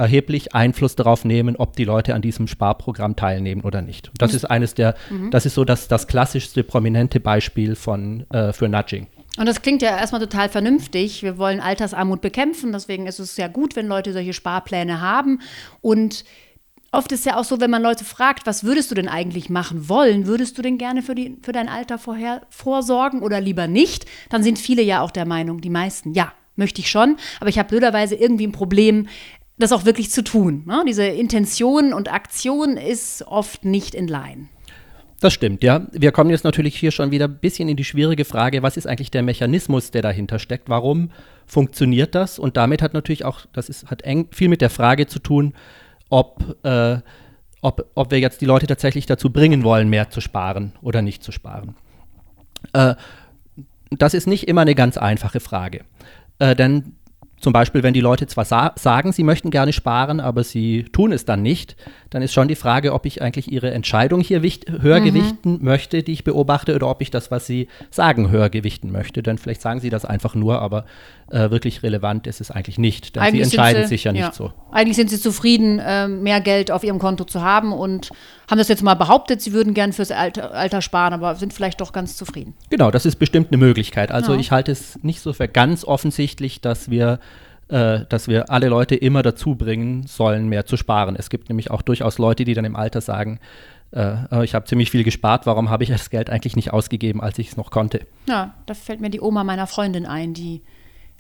erheblich 0.03 0.55
Einfluss 0.55 0.97
darauf 0.97 1.25
nehmen, 1.25 1.57
ob 1.57 1.77
die 1.77 1.85
Leute 1.85 2.15
an 2.15 2.23
diesem 2.23 2.49
Sparprogramm 2.49 3.15
teilnehmen 3.17 3.63
oder 3.63 3.83
nicht. 3.83 4.11
Das 4.19 4.35
ist 4.35 4.45
eines 4.45 4.75
der, 4.75 4.97
mhm. 5.11 5.31
das 5.31 5.47
ist 5.47 5.55
so 5.55 5.65
das, 5.65 5.89
das 5.89 6.09
klassischste 6.09 6.65
prominente 6.65 7.21
Beispiel 7.21 7.77
von, 7.77 8.27
äh, 8.31 8.53
für 8.53 8.69
Nudging. 8.69 9.07
Und 9.39 9.47
das 9.47 9.63
klingt 9.63 9.81
ja 9.81 9.97
erstmal 9.97 10.21
total 10.21 10.49
vernünftig. 10.49 11.23
Wir 11.23 11.39
wollen 11.39 11.61
Altersarmut 11.61 12.21
bekämpfen, 12.21 12.73
deswegen 12.73 13.07
ist 13.07 13.19
es 13.19 13.37
ja 13.37 13.49
gut, 13.49 13.77
wenn 13.77 13.87
Leute 13.87 14.13
solche 14.13 14.33
Sparpläne 14.33 15.01
haben. 15.01 15.41
Und 15.81 16.25
oft 16.91 17.13
ist 17.13 17.25
ja 17.25 17.39
auch 17.39 17.45
so, 17.45 17.61
wenn 17.61 17.71
man 17.71 17.83
Leute 17.83 18.05
fragt, 18.05 18.47
was 18.47 18.65
würdest 18.65 18.91
du 18.91 18.95
denn 18.97 19.09
eigentlich 19.09 19.49
machen 19.49 19.89
wollen? 19.89 20.27
Würdest 20.27 20.59
du 20.59 20.63
denn 20.63 20.79
gerne 20.79 21.03
für, 21.03 21.15
die, 21.15 21.39
für 21.43 21.53
dein 21.53 21.69
Alter 21.69 21.97
vorher 21.97 22.43
vorsorgen 22.51 23.23
oder 23.23 23.41
lieber 23.41 23.69
nicht? 23.69 24.05
Dann 24.29 24.43
sind 24.43 24.59
viele 24.59 24.83
ja 24.83 25.01
auch 25.01 25.13
der 25.13 25.27
Meinung, 25.27 25.61
die 25.61 25.71
meisten, 25.71 26.13
ja, 26.13 26.33
möchte 26.57 26.81
ich 26.81 26.91
schon, 26.91 27.17
aber 27.41 27.49
ich 27.49 27.59
habe 27.59 27.71
blöderweise 27.71 28.15
irgendwie 28.15 28.47
ein 28.47 28.53
Problem, 28.53 29.09
das 29.59 29.73
auch 29.73 29.85
wirklich 29.85 30.11
zu 30.11 30.23
tun. 30.25 30.65
Ne? 30.67 30.85
Diese 30.87 31.05
Intention 31.05 31.93
und 31.93 32.13
Aktion 32.13 32.77
ist 32.77 33.23
oft 33.27 33.65
nicht 33.65 33.95
in 33.95 34.09
Line. 34.09 34.49
Das 35.21 35.33
stimmt, 35.33 35.63
ja. 35.63 35.87
Wir 35.93 36.11
kommen 36.11 36.31
jetzt 36.31 36.43
natürlich 36.43 36.75
hier 36.77 36.91
schon 36.91 37.13
wieder 37.13 37.29
ein 37.29 37.39
bisschen 37.39 37.69
in 37.69 37.77
die 37.77 37.85
schwierige 37.85 38.25
Frage, 38.25 38.65
was 38.65 38.77
ist 38.77 38.89
eigentlich 38.89 39.13
der 39.13 39.23
Mechanismus, 39.23 39.93
der 39.93 40.03
dahinter 40.03 40.41
steckt? 40.41 40.69
Warum 40.69 41.13
funktioniert 41.47 42.17
das? 42.17 42.41
Und 42.41 42.57
damit 42.57 42.83
hat 42.83 42.93
natürlich 42.93 43.25
auch, 43.25 43.47
das 43.53 43.69
ist, 43.69 43.89
hat 43.89 44.03
eng 44.03 44.27
viel 44.33 44.49
mit 44.49 44.61
der 44.61 44.71
Frage 44.71 45.07
zu 45.07 45.21
tun, 45.21 45.55
ob, 46.11 46.57
äh, 46.65 46.99
ob, 47.61 47.89
ob 47.95 48.11
wir 48.11 48.19
jetzt 48.19 48.41
die 48.41 48.47
Leute 48.47 48.67
tatsächlich 48.67 49.07
dazu 49.07 49.31
bringen 49.31 49.63
wollen, 49.63 49.89
mehr 49.89 50.11
zu 50.11 50.21
sparen 50.21 50.73
oder 50.83 51.03
nicht 51.03 51.23
zu 51.23 51.31
sparen. 51.31 51.77
Äh, 52.73 52.97
das 53.91 54.15
ist 54.15 54.27
nicht 54.27 54.49
immer 54.49 54.63
eine 54.63 54.75
ganz 54.75 54.97
einfache 54.97 55.39
Frage. 55.39 55.85
Äh, 56.41 56.57
denn 56.57 56.97
zum 57.43 57.53
Beispiel, 57.53 57.83
wenn 57.83 57.93
die 57.93 58.01
Leute 58.01 58.27
zwar 58.27 58.45
sa 58.45 58.73
sagen, 58.77 59.13
sie 59.13 59.25
möchten 59.25 59.51
gerne 59.51 59.73
sparen, 59.73 60.21
aber 60.21 60.45
sie 60.45 60.85
tun 60.93 61.13
es 61.13 61.25
dann 61.25 61.43
nicht, 61.43 61.77
dann 62.13 62.21
ist 62.21 62.35
schon 62.35 62.47
die 62.47 62.57
Frage, 62.57 62.93
ob 62.93 63.07
ich 63.07 63.23
eigentlich 63.23 63.51
ihre 63.51 63.71
Entscheidung 63.71 64.21
hier 64.21 64.43
höher 64.43 65.01
mhm. 65.01 65.05
gewichten 65.05 65.59
möchte, 65.63 66.03
die 66.03 66.13
ich 66.13 66.25
beobachte, 66.25 66.75
oder 66.75 66.89
ob 66.89 67.01
ich 67.01 67.11
das, 67.11 67.31
was 67.31 67.47
sie 67.47 67.69
sagen, 67.91 68.31
höher 68.31 68.51
gewichten 68.51 68.93
möchte. 68.93 69.23
Denn 69.23 69.39
vielleicht 69.39 69.63
sagen 69.63 69.81
sie 69.81 69.89
das 69.89 70.05
einfach 70.05 70.35
nur, 70.35 70.61
aber 70.61 70.85
äh, 71.31 71.51
wirklich 71.51 71.83
relevant 71.83 72.27
ist 72.27 72.43
es 72.43 72.51
eigentlich 72.51 72.77
nicht. 72.77 73.17
Denn 73.17 73.23
eigentlich 73.23 73.49
sie 73.49 73.57
entscheiden 73.57 73.83
sie, 73.85 73.89
sich 73.89 74.05
ja 74.05 74.13
nicht 74.13 74.21
ja. 74.21 74.33
so. 74.33 74.53
Eigentlich 74.71 74.97
sind 74.97 75.09
sie 75.09 75.19
zufrieden, 75.19 75.79
äh, 75.79 76.07
mehr 76.07 76.43
Geld 76.43 76.71
auf 76.71 76.85
ihrem 76.85 76.99
Konto 76.99 77.25
zu 77.25 77.41
haben 77.41 77.73
und 77.73 78.11
haben 78.51 78.59
das 78.59 78.69
jetzt 78.69 78.83
mal 78.83 78.95
behauptet, 78.95 79.41
sie 79.41 79.55
würden 79.55 79.73
gern 79.73 79.95
fürs 79.95 80.11
Alter, 80.11 80.53
Alter 80.53 80.83
sparen, 80.83 81.15
aber 81.15 81.37
sind 81.37 81.55
vielleicht 81.55 81.81
doch 81.81 81.93
ganz 81.93 82.17
zufrieden. 82.17 82.53
Genau, 82.69 82.91
das 82.91 83.07
ist 83.07 83.17
bestimmt 83.17 83.49
eine 83.49 83.57
Möglichkeit. 83.57 84.13
Also 84.13 84.35
ja. 84.35 84.41
ich 84.41 84.51
halte 84.51 84.73
es 84.73 84.99
nicht 85.03 85.23
so 85.23 85.33
für 85.33 85.49
ganz 85.49 85.87
offensichtlich, 85.87 86.61
dass 86.61 86.91
wir 86.91 87.21
äh, 87.73 88.05
dass 88.09 88.29
wir 88.29 88.51
alle 88.51 88.69
Leute 88.69 88.95
immer 88.95 89.23
dazu 89.23 89.55
bringen 89.55 90.07
sollen, 90.07 90.47
mehr 90.49 90.67
zu 90.67 90.77
sparen. 90.77 91.17
Es 91.17 91.31
gibt 91.31 91.49
nämlich 91.49 91.71
auch 91.71 91.81
durchaus 91.81 92.19
Leute, 92.19 92.45
die 92.45 92.53
dann 92.53 92.67
im 92.67 92.77
Alter 92.77 93.01
sagen, 93.01 93.41
äh, 93.93 94.17
oh, 94.31 94.43
ich 94.43 94.55
habe 94.55 94.67
ziemlich 94.67 94.91
viel 94.91 95.05
gespart, 95.05 95.47
warum 95.47 95.71
habe 95.71 95.83
ich 95.83 95.89
das 95.89 96.11
Geld 96.11 96.29
eigentlich 96.29 96.55
nicht 96.55 96.73
ausgegeben, 96.73 97.23
als 97.23 97.39
ich 97.39 97.49
es 97.49 97.57
noch 97.57 97.71
konnte? 97.71 98.07
Ja, 98.29 98.55
da 98.67 98.75
fällt 98.75 99.01
mir 99.01 99.09
die 99.09 99.23
Oma 99.23 99.43
meiner 99.43 99.67
Freundin 99.67 100.05
ein, 100.05 100.35
die 100.35 100.61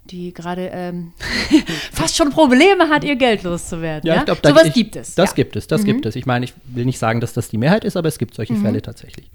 die 0.04 0.35
gerade 0.35 0.68
ähm, 0.73 1.12
fast 1.92 2.16
schon 2.16 2.30
Probleme 2.30 2.88
hat, 2.88 3.04
ihr 3.04 3.14
Geld 3.14 3.44
loszuwerden. 3.44 4.06
Ja, 4.06 4.16
ja? 4.16 4.25
Glaub, 4.25 4.44
Sowas 4.44 4.64
ich, 4.66 4.75
gibt 4.75 4.97
es. 4.97 5.14
Das 5.14 5.30
ja. 5.30 5.35
gibt 5.37 5.54
es, 5.54 5.68
das 5.68 5.82
mhm. 5.82 5.87
gibt 5.87 6.06
es. 6.06 6.16
Ich 6.16 6.26
meine, 6.26 6.44
ich 6.44 6.54
will 6.66 6.85
nicht 6.85 6.99
sagen, 6.99 7.21
dass 7.21 7.32
das 7.35 7.49
die 7.49 7.56
Mehrheit 7.56 7.85
ist, 7.85 7.97
aber 7.97 8.09
es 8.09 8.18
gibt 8.18 8.35
solche 8.35 8.54
mhm. 8.54 8.62
Fälle 8.62 8.82
tatsächlich. 8.82 9.30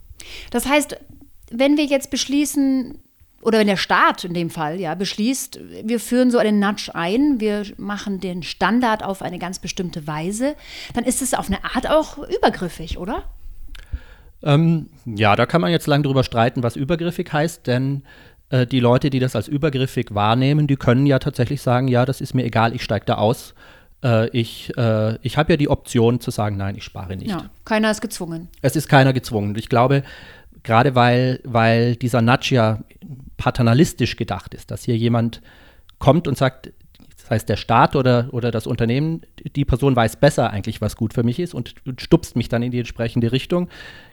Das 0.52 0.68
heißt, 0.68 0.98
wenn 1.52 1.78
wir 1.78 1.86
jetzt 1.86 2.12
beschließen, 2.12 3.00
oder 3.42 3.60
wenn 3.60 3.68
der 3.68 3.78
Staat 3.78 4.24
in 4.24 4.34
dem 4.34 4.50
Fall 4.50 4.80
ja 4.80 4.96
beschließt, 4.96 5.60
wir 5.84 6.00
führen 6.00 6.32
so 6.32 6.38
einen 6.38 6.60
Nudge 6.60 6.94
ein, 6.94 7.40
wir 7.40 7.64
machen 7.78 8.20
den 8.20 8.44
Standard 8.44 9.04
auf 9.04 9.22
eine 9.22 9.40
ganz 9.40 9.60
bestimmte 9.60 10.08
Weise, 10.08 10.56
dann 10.94 11.04
ist 11.04 11.22
es 11.22 11.34
auf 11.34 11.48
eine 11.48 11.64
Art 11.64 11.90
auch 11.90 12.18
übergriffig, 12.18 12.98
oder? 12.98 13.24
Ähm, 14.44 14.90
ja, 15.06 15.36
da 15.36 15.46
kann 15.46 15.62
man 15.62 15.72
jetzt 15.72 15.88
lang 15.88 16.04
drüber 16.04 16.24
streiten, 16.24 16.64
was 16.64 16.76
übergriffig 16.76 17.32
heißt, 17.32 17.68
denn 17.68 18.04
äh, 18.50 18.66
die 18.66 18.80
Leute, 18.80 19.10
die 19.10 19.20
das 19.20 19.36
als 19.36 19.48
übergriffig 19.48 20.14
wahrnehmen, 20.14 20.68
die 20.68 20.76
können 20.76 21.06
ja 21.06 21.20
tatsächlich 21.20 21.62
sagen, 21.62 21.88
ja, 21.88 22.06
das 22.06 22.22
ist 22.22 22.34
mir 22.34 22.44
egal, 22.44 22.76
ich 22.76 22.84
steige 22.84 23.06
da 23.06 23.16
aus. 23.16 23.54
Äh, 24.04 24.30
ich 24.30 24.76
äh, 24.78 25.18
ich 25.22 25.38
habe 25.38 25.54
ja 25.54 25.58
die 25.58 25.70
Option 25.70 26.20
zu 26.20 26.32
sagen, 26.32 26.58
nein, 26.58 26.76
ich 26.76 26.84
spare 26.84 27.16
nicht. 27.16 27.30
Ja, 27.30 27.50
keiner 27.66 27.90
ist 27.92 28.02
gezwungen. 28.02 28.50
Es 28.62 28.76
ist 28.76 28.88
keiner 28.88 29.12
gezwungen. 29.12 29.56
Ich 29.58 29.70
glaube, 29.70 30.04
gerade 30.64 30.96
weil, 30.96 31.40
weil 31.44 31.96
dieser 31.96 32.22
Nudge 32.22 32.54
ja 32.54 32.80
paternalistisch 33.38 34.16
gedacht 34.16 34.54
ist, 34.54 34.72
dass 34.72 34.84
hier 34.84 34.98
jemand 34.98 35.42
kommt 36.00 36.28
und 36.28 36.38
sagt, 36.38 36.72
das 37.18 37.30
heißt 37.30 37.50
der 37.50 37.58
Staat 37.58 37.96
oder, 37.96 38.30
oder 38.32 38.52
das 38.52 38.68
Unternehmen, 38.68 39.22
die 39.56 39.66
Person 39.66 39.96
weiß 39.96 40.16
besser 40.18 40.50
eigentlich, 40.52 40.82
was 40.82 40.96
gut 40.96 41.14
für 41.14 41.24
mich 41.24 41.40
ist 41.40 41.54
und, 41.54 41.76
stupst 41.98 42.36
mich 42.36 42.50
dann 42.50 42.64
in 42.64 42.72
die 42.72 42.80
entsprechende 42.80 43.32
Richtung. 43.32 43.70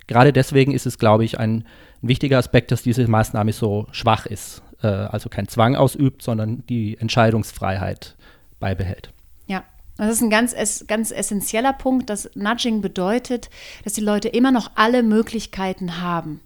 Gerade 0.07 0.33
deswegen 0.33 0.73
ist 0.73 0.87
es, 0.87 0.99
glaube 0.99 1.25
ich, 1.25 1.39
ein, 1.39 1.65
ein 2.03 2.09
wichtiger 2.09 2.39
Aspekt, 2.39 2.73
dass 2.73 2.83
diese 2.83 3.07
Maßnahme 3.07 3.53
so 3.53 3.87
schwach 3.93 4.27
ist. 4.27 4.63
Äh, 4.83 4.89
also 4.89 5.29
kein 5.29 5.49
Zwang 5.49 5.77
ausübt, 5.77 6.23
sondern 6.23 6.65
die 6.67 6.99
Entscheidungsfreiheit 6.99 8.17
beibehält. 8.61 9.11
Ja, 9.47 9.65
das 9.97 10.15
ist 10.15 10.23
ein 10.23 10.31
ganz, 10.31 10.55
ganz 10.87 11.11
essentieller 11.11 11.73
Punkt, 11.73 12.11
dass 12.11 12.31
Nudging 12.35 12.81
bedeutet, 12.81 13.49
dass 13.85 13.95
die 13.95 14.01
Leute 14.01 14.29
immer 14.29 14.51
noch 14.51 14.73
alle 14.75 15.03
Möglichkeiten 15.03 16.01
haben. 16.01 16.41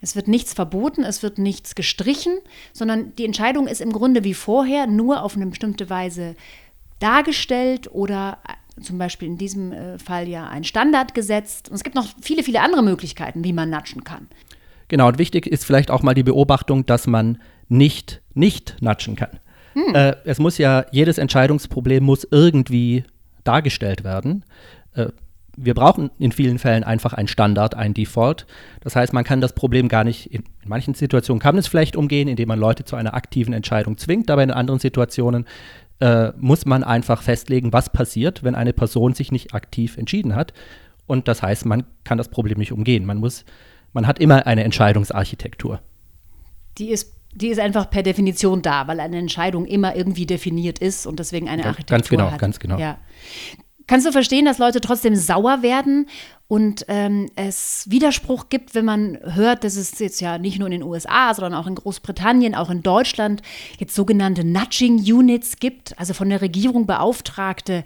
Es 0.00 0.16
wird 0.16 0.28
nichts 0.28 0.54
verboten, 0.54 1.04
es 1.04 1.22
wird 1.22 1.38
nichts 1.38 1.74
gestrichen, 1.74 2.38
sondern 2.72 3.14
die 3.16 3.24
Entscheidung 3.24 3.66
ist 3.66 3.80
im 3.80 3.92
Grunde 3.92 4.24
wie 4.24 4.34
vorher 4.34 4.86
nur 4.86 5.22
auf 5.22 5.36
eine 5.36 5.46
bestimmte 5.46 5.90
Weise 5.90 6.36
dargestellt 7.00 7.88
oder 7.92 8.38
äh, 8.48 8.80
zum 8.80 8.98
Beispiel 8.98 9.28
in 9.28 9.38
diesem 9.38 9.72
äh, 9.72 9.98
Fall 9.98 10.28
ja 10.28 10.48
ein 10.48 10.64
Standard 10.64 11.14
gesetzt. 11.14 11.68
Und 11.68 11.76
es 11.76 11.84
gibt 11.84 11.96
noch 11.96 12.08
viele, 12.20 12.42
viele 12.42 12.60
andere 12.60 12.82
Möglichkeiten, 12.82 13.44
wie 13.44 13.52
man 13.52 13.70
natschen 13.70 14.04
kann. 14.04 14.28
Genau, 14.88 15.08
und 15.08 15.18
wichtig 15.18 15.46
ist 15.46 15.64
vielleicht 15.64 15.90
auch 15.90 16.02
mal 16.02 16.14
die 16.14 16.22
Beobachtung, 16.22 16.86
dass 16.86 17.06
man 17.06 17.38
nicht 17.68 18.20
nicht 18.34 18.76
natschen 18.80 19.16
kann. 19.16 19.40
Hm. 19.74 19.94
Äh, 19.94 20.16
es 20.24 20.38
muss 20.38 20.58
ja, 20.58 20.86
jedes 20.90 21.18
Entscheidungsproblem 21.18 22.04
muss 22.04 22.26
irgendwie 22.30 23.04
dargestellt 23.44 24.04
werden. 24.04 24.44
Äh, 24.94 25.08
wir 25.56 25.74
brauchen 25.74 26.10
in 26.18 26.32
vielen 26.32 26.58
Fällen 26.58 26.84
einfach 26.84 27.12
ein 27.12 27.28
Standard, 27.28 27.74
ein 27.74 27.94
Default. 27.94 28.46
Das 28.80 28.96
heißt, 28.96 29.12
man 29.12 29.24
kann 29.24 29.40
das 29.40 29.54
Problem 29.54 29.88
gar 29.88 30.04
nicht, 30.04 30.32
in, 30.32 30.42
in 30.62 30.68
manchen 30.68 30.94
Situationen 30.94 31.40
kann 31.40 31.54
man 31.54 31.60
es 31.60 31.68
vielleicht 31.68 31.96
umgehen, 31.96 32.28
indem 32.28 32.48
man 32.48 32.58
Leute 32.58 32.84
zu 32.84 32.96
einer 32.96 33.14
aktiven 33.14 33.52
Entscheidung 33.52 33.98
zwingt, 33.98 34.30
aber 34.30 34.42
in 34.42 34.50
anderen 34.50 34.80
Situationen 34.80 35.46
äh, 36.00 36.32
muss 36.38 36.66
man 36.66 36.84
einfach 36.84 37.22
festlegen, 37.22 37.72
was 37.72 37.90
passiert, 37.90 38.42
wenn 38.42 38.54
eine 38.54 38.72
Person 38.72 39.14
sich 39.14 39.32
nicht 39.32 39.54
aktiv 39.54 39.96
entschieden 39.96 40.34
hat. 40.34 40.52
Und 41.06 41.28
das 41.28 41.42
heißt, 41.42 41.66
man 41.66 41.84
kann 42.04 42.18
das 42.18 42.28
Problem 42.28 42.58
nicht 42.58 42.72
umgehen. 42.72 43.04
Man 43.04 43.18
muss, 43.18 43.44
man 43.92 44.06
hat 44.06 44.18
immer 44.18 44.46
eine 44.46 44.64
Entscheidungsarchitektur. 44.64 45.80
Die 46.78 46.90
ist 46.90 47.14
die 47.34 47.48
ist 47.48 47.58
einfach 47.58 47.90
per 47.90 48.02
Definition 48.02 48.62
da, 48.62 48.86
weil 48.86 49.00
eine 49.00 49.18
Entscheidung 49.18 49.66
immer 49.66 49.96
irgendwie 49.96 50.24
definiert 50.24 50.78
ist 50.78 51.06
und 51.06 51.18
deswegen 51.18 51.48
eine 51.48 51.64
Architektur 51.64 51.96
ganz 51.96 52.08
genau, 52.08 52.30
hat. 52.30 52.38
Ganz 52.38 52.58
genau, 52.60 52.78
ja. 52.78 52.98
Kannst 53.86 54.06
du 54.06 54.12
verstehen, 54.12 54.44
dass 54.44 54.58
Leute 54.58 54.80
trotzdem 54.80 55.14
sauer 55.14 55.62
werden 55.62 56.06
und 56.46 56.84
ähm, 56.88 57.30
es 57.36 57.90
Widerspruch 57.90 58.48
gibt, 58.48 58.74
wenn 58.74 58.84
man 58.84 59.18
hört, 59.22 59.64
dass 59.64 59.76
es 59.76 59.98
jetzt 59.98 60.20
ja 60.20 60.38
nicht 60.38 60.58
nur 60.58 60.68
in 60.68 60.72
den 60.72 60.82
USA, 60.82 61.32
sondern 61.34 61.54
auch 61.54 61.66
in 61.66 61.74
Großbritannien, 61.74 62.54
auch 62.54 62.70
in 62.70 62.82
Deutschland 62.82 63.42
jetzt 63.78 63.94
sogenannte 63.94 64.44
Nudging 64.44 64.98
Units 64.98 65.56
gibt, 65.56 65.98
also 65.98 66.12
von 66.12 66.28
der 66.28 66.42
Regierung 66.42 66.86
beauftragte 66.86 67.84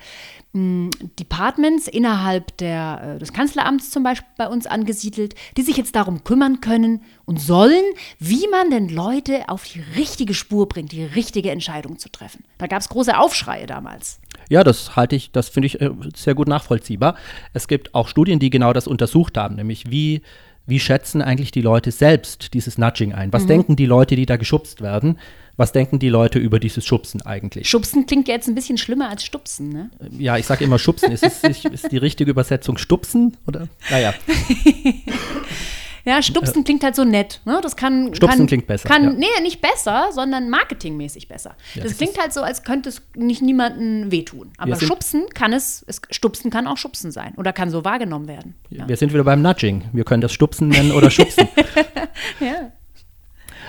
Departments 0.54 1.86
innerhalb 1.88 2.56
der, 2.56 3.16
äh, 3.16 3.18
des 3.18 3.32
Kanzleramts 3.32 3.90
zum 3.90 4.02
Beispiel 4.02 4.28
bei 4.36 4.48
uns 4.48 4.66
angesiedelt, 4.66 5.34
die 5.56 5.62
sich 5.62 5.76
jetzt 5.76 5.94
darum 5.94 6.24
kümmern 6.24 6.60
können 6.60 7.02
und 7.26 7.40
sollen, 7.40 7.84
wie 8.18 8.48
man 8.48 8.70
denn 8.70 8.88
Leute 8.88 9.48
auf 9.48 9.64
die 9.64 9.80
richtige 9.96 10.34
Spur 10.34 10.66
bringt, 10.66 10.92
die 10.92 11.04
richtige 11.04 11.50
Entscheidung 11.50 11.98
zu 11.98 12.08
treffen. 12.08 12.44
Da 12.56 12.66
gab 12.66 12.80
es 12.80 12.88
große 12.88 13.16
Aufschreie 13.16 13.66
damals. 13.66 14.20
Ja, 14.48 14.64
das 14.64 14.96
halte 14.96 15.16
ich, 15.16 15.30
das 15.32 15.48
finde 15.48 15.66
ich 15.66 15.80
äh, 15.80 15.90
sehr 16.14 16.34
gut 16.34 16.48
nachvollziehbar. 16.48 17.16
Es 17.52 17.68
gibt 17.68 17.94
auch 17.94 18.08
Studien, 18.08 18.38
die 18.38 18.50
genau 18.50 18.72
das 18.72 18.86
untersucht 18.86 19.36
haben, 19.36 19.56
nämlich 19.56 19.90
wie 19.90 20.22
wie 20.68 20.80
schätzen 20.80 21.22
eigentlich 21.22 21.50
die 21.50 21.62
Leute 21.62 21.90
selbst 21.90 22.52
dieses 22.52 22.76
Nudging 22.76 23.14
ein? 23.14 23.32
Was 23.32 23.44
mhm. 23.44 23.48
denken 23.48 23.76
die 23.76 23.86
Leute, 23.86 24.16
die 24.16 24.26
da 24.26 24.36
geschubst 24.36 24.82
werden? 24.82 25.18
Was 25.56 25.72
denken 25.72 25.98
die 25.98 26.10
Leute 26.10 26.38
über 26.38 26.60
dieses 26.60 26.84
Schubsen 26.84 27.22
eigentlich? 27.22 27.70
Schubsen 27.70 28.04
klingt 28.04 28.28
ja 28.28 28.34
jetzt 28.34 28.48
ein 28.48 28.54
bisschen 28.54 28.76
schlimmer 28.76 29.08
als 29.08 29.24
Stupsen, 29.24 29.70
ne? 29.70 29.90
Ja, 30.18 30.36
ich 30.36 30.44
sage 30.44 30.64
immer 30.64 30.78
Schubsen. 30.78 31.10
ist, 31.10 31.24
es, 31.24 31.64
ist 31.64 31.90
die 31.90 31.96
richtige 31.96 32.30
Übersetzung 32.30 32.76
Stupsen? 32.76 33.38
Oder? 33.46 33.66
Naja. 33.90 34.12
Ja, 36.08 36.22
Stupsen 36.22 36.64
klingt 36.64 36.82
halt 36.82 36.96
so 36.96 37.04
nett. 37.04 37.42
Ne? 37.44 37.60
Das 37.62 37.76
kann, 37.76 38.14
Stupsen 38.14 38.38
kann, 38.38 38.46
klingt 38.46 38.66
besser. 38.66 38.88
Kann, 38.88 39.04
ja. 39.04 39.10
Nee, 39.10 39.42
nicht 39.42 39.60
besser, 39.60 40.08
sondern 40.10 40.48
marketingmäßig 40.48 41.28
besser. 41.28 41.54
Ja, 41.74 41.82
das, 41.82 41.90
das 41.90 41.98
klingt 41.98 42.18
halt 42.18 42.32
so, 42.32 42.40
als 42.40 42.62
könnte 42.62 42.88
es 42.88 43.02
nicht 43.14 43.42
niemandem 43.42 44.10
wehtun. 44.10 44.50
Aber 44.56 44.80
Schubsen 44.80 45.26
kann 45.34 45.52
es, 45.52 45.84
es, 45.86 46.00
Stupsen 46.10 46.50
kann 46.50 46.66
auch 46.66 46.78
Schubsen 46.78 47.10
sein 47.10 47.34
oder 47.36 47.52
kann 47.52 47.68
so 47.68 47.84
wahrgenommen 47.84 48.26
werden. 48.26 48.54
Ja. 48.70 48.88
Wir 48.88 48.96
sind 48.96 49.12
wieder 49.12 49.22
beim 49.22 49.42
Nudging. 49.42 49.84
Wir 49.92 50.04
können 50.04 50.22
das 50.22 50.32
Stupsen 50.32 50.68
nennen 50.68 50.92
oder 50.92 51.10
Schubsen. 51.10 51.46
ja. 52.40 52.72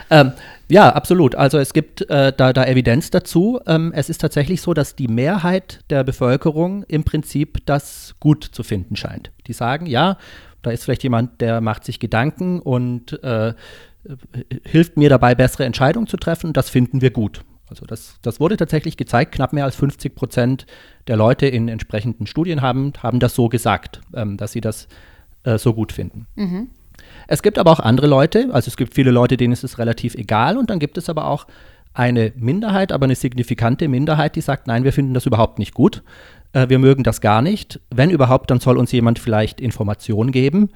Ähm, 0.09 0.31
ja, 0.69 0.93
absolut. 0.93 1.35
Also 1.35 1.57
es 1.57 1.73
gibt 1.73 2.09
äh, 2.09 2.31
da, 2.31 2.53
da, 2.53 2.63
Evidenz 2.65 3.09
dazu. 3.09 3.59
Ähm, 3.67 3.91
es 3.93 4.09
ist 4.09 4.21
tatsächlich 4.21 4.61
so, 4.61 4.73
dass 4.73 4.95
die 4.95 5.09
Mehrheit 5.09 5.81
der 5.89 6.05
Bevölkerung 6.05 6.83
im 6.83 7.03
Prinzip 7.03 7.65
das 7.65 8.15
gut 8.21 8.45
zu 8.45 8.63
finden 8.63 8.95
scheint. 8.95 9.31
Die 9.47 9.53
sagen, 9.53 9.87
ja, 9.87 10.17
da 10.61 10.71
ist 10.71 10.83
vielleicht 10.83 11.03
jemand, 11.03 11.41
der 11.41 11.61
macht 11.61 11.85
sich 11.85 11.99
Gedanken 11.99 12.59
und 12.59 13.21
äh, 13.23 13.53
hilft 14.63 14.97
mir 14.97 15.09
dabei, 15.09 15.35
bessere 15.35 15.65
Entscheidungen 15.65 16.07
zu 16.07 16.17
treffen. 16.17 16.53
Das 16.53 16.69
finden 16.69 17.01
wir 17.01 17.11
gut. 17.11 17.41
Also 17.69 17.85
das, 17.85 18.17
das 18.21 18.39
wurde 18.39 18.57
tatsächlich 18.57 18.97
gezeigt. 18.97 19.33
Knapp 19.33 19.53
mehr 19.53 19.65
als 19.65 19.75
50 19.75 20.15
Prozent 20.15 20.65
der 21.07 21.17
Leute 21.17 21.45
in 21.45 21.67
entsprechenden 21.67 22.25
Studien 22.25 22.61
haben, 22.61 22.93
haben 23.01 23.19
das 23.19 23.35
so 23.35 23.47
gesagt, 23.47 24.01
ähm, 24.13 24.37
dass 24.37 24.51
sie 24.51 24.61
das 24.61 24.87
äh, 25.43 25.57
so 25.57 25.73
gut 25.73 25.91
finden. 25.91 26.27
Mhm. 26.35 26.69
Es 27.27 27.41
gibt 27.43 27.59
aber 27.59 27.71
auch 27.71 27.79
andere 27.79 28.07
Leute, 28.07 28.49
also 28.51 28.67
es 28.67 28.77
gibt 28.77 28.93
viele 28.95 29.11
Leute, 29.11 29.37
denen 29.37 29.53
ist 29.53 29.63
es 29.63 29.77
relativ 29.77 30.15
egal 30.15 30.57
und 30.57 30.69
dann 30.69 30.79
gibt 30.79 30.97
es 30.97 31.09
aber 31.09 31.25
auch 31.25 31.45
eine 31.93 32.33
Minderheit, 32.35 32.91
aber 32.91 33.05
eine 33.05 33.15
signifikante 33.15 33.87
Minderheit, 33.87 34.35
die 34.35 34.41
sagt, 34.41 34.67
nein, 34.67 34.83
wir 34.83 34.93
finden 34.93 35.13
das 35.13 35.25
überhaupt 35.25 35.59
nicht 35.59 35.73
gut. 35.73 36.03
Äh, 36.53 36.69
wir 36.69 36.79
mögen 36.79 37.03
das 37.03 37.21
gar 37.21 37.41
nicht. 37.41 37.79
Wenn 37.89 38.09
überhaupt, 38.09 38.51
dann 38.51 38.59
soll 38.59 38.77
uns 38.77 38.91
jemand 38.91 39.19
vielleicht 39.19 39.61
Informationen 39.61 40.31
geben. 40.31 40.69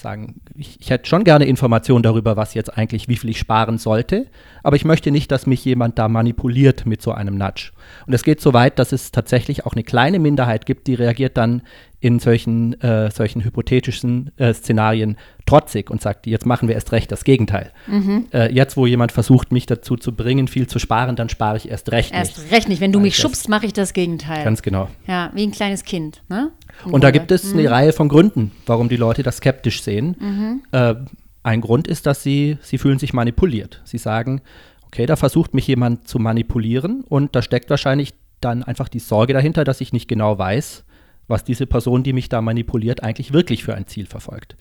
Sagen, 0.00 0.40
ich, 0.56 0.78
ich 0.80 0.90
hätte 0.90 1.08
schon 1.08 1.24
gerne 1.24 1.44
Informationen 1.44 2.02
darüber, 2.02 2.36
was 2.36 2.54
jetzt 2.54 2.76
eigentlich, 2.76 3.08
wie 3.08 3.16
viel 3.16 3.30
ich 3.30 3.38
sparen 3.38 3.78
sollte. 3.78 4.26
Aber 4.62 4.76
ich 4.76 4.84
möchte 4.84 5.10
nicht, 5.10 5.30
dass 5.30 5.46
mich 5.46 5.64
jemand 5.64 5.98
da 5.98 6.08
manipuliert 6.08 6.86
mit 6.86 7.02
so 7.02 7.12
einem 7.12 7.36
Nudge. 7.36 7.72
Und 8.06 8.12
es 8.12 8.22
geht 8.22 8.40
so 8.40 8.52
weit, 8.52 8.78
dass 8.78 8.92
es 8.92 9.12
tatsächlich 9.12 9.66
auch 9.66 9.72
eine 9.72 9.84
kleine 9.84 10.18
Minderheit 10.18 10.66
gibt, 10.66 10.86
die 10.86 10.94
reagiert 10.94 11.36
dann 11.36 11.62
in 12.00 12.18
solchen, 12.18 12.80
äh, 12.80 13.10
solchen 13.10 13.44
hypothetischen 13.44 14.32
äh, 14.38 14.54
Szenarien 14.54 15.16
trotzig 15.44 15.90
und 15.90 16.00
sagt, 16.00 16.26
jetzt 16.26 16.46
machen 16.46 16.66
wir 16.66 16.74
erst 16.74 16.92
recht 16.92 17.12
das 17.12 17.24
Gegenteil. 17.24 17.72
Mhm. 17.86 18.26
Äh, 18.32 18.52
jetzt, 18.52 18.76
wo 18.76 18.86
jemand 18.86 19.12
versucht, 19.12 19.52
mich 19.52 19.66
dazu 19.66 19.96
zu 19.96 20.12
bringen, 20.12 20.48
viel 20.48 20.66
zu 20.66 20.78
sparen, 20.78 21.14
dann 21.14 21.28
spare 21.28 21.58
ich 21.58 21.70
erst 21.70 21.92
recht 21.92 22.12
erst 22.12 22.36
nicht. 22.36 22.44
Erst 22.44 22.52
recht 22.52 22.68
nicht. 22.68 22.80
Wenn 22.80 22.92
du 22.92 23.00
mich 23.00 23.16
schubst, 23.16 23.48
mache 23.50 23.66
ich 23.66 23.74
das 23.74 23.92
Gegenteil. 23.92 24.44
Ganz 24.44 24.62
genau. 24.62 24.88
Ja, 25.06 25.30
wie 25.34 25.42
ein 25.42 25.50
kleines 25.50 25.84
Kind. 25.84 26.22
Ne? 26.28 26.50
Und 26.84 27.04
da 27.04 27.10
gibt 27.10 27.30
es 27.30 27.52
mhm. 27.52 27.60
eine 27.60 27.70
Reihe 27.70 27.92
von 27.92 28.08
Gründen, 28.08 28.52
warum 28.66 28.88
die 28.88 28.96
Leute 28.96 29.22
das 29.22 29.38
skeptisch 29.38 29.82
sehen. 29.82 30.16
Mhm. 30.18 30.62
Äh, 30.72 30.94
ein 31.42 31.60
Grund 31.60 31.88
ist, 31.88 32.06
dass 32.06 32.22
sie, 32.22 32.58
sie 32.60 32.78
fühlen 32.78 32.98
sich 32.98 33.12
manipuliert. 33.12 33.80
Sie 33.84 33.98
sagen, 33.98 34.42
okay, 34.86 35.06
da 35.06 35.16
versucht 35.16 35.54
mich 35.54 35.66
jemand 35.66 36.08
zu 36.08 36.18
manipulieren 36.18 37.04
und 37.08 37.34
da 37.34 37.42
steckt 37.42 37.70
wahrscheinlich 37.70 38.14
dann 38.40 38.62
einfach 38.62 38.88
die 38.88 38.98
Sorge 38.98 39.32
dahinter, 39.32 39.64
dass 39.64 39.80
ich 39.80 39.92
nicht 39.92 40.08
genau 40.08 40.38
weiß, 40.38 40.84
was 41.28 41.44
diese 41.44 41.66
Person, 41.66 42.02
die 42.02 42.12
mich 42.12 42.28
da 42.28 42.40
manipuliert, 42.40 43.02
eigentlich 43.02 43.32
wirklich 43.32 43.62
für 43.62 43.74
ein 43.74 43.86
Ziel 43.86 44.06
verfolgt. 44.06 44.56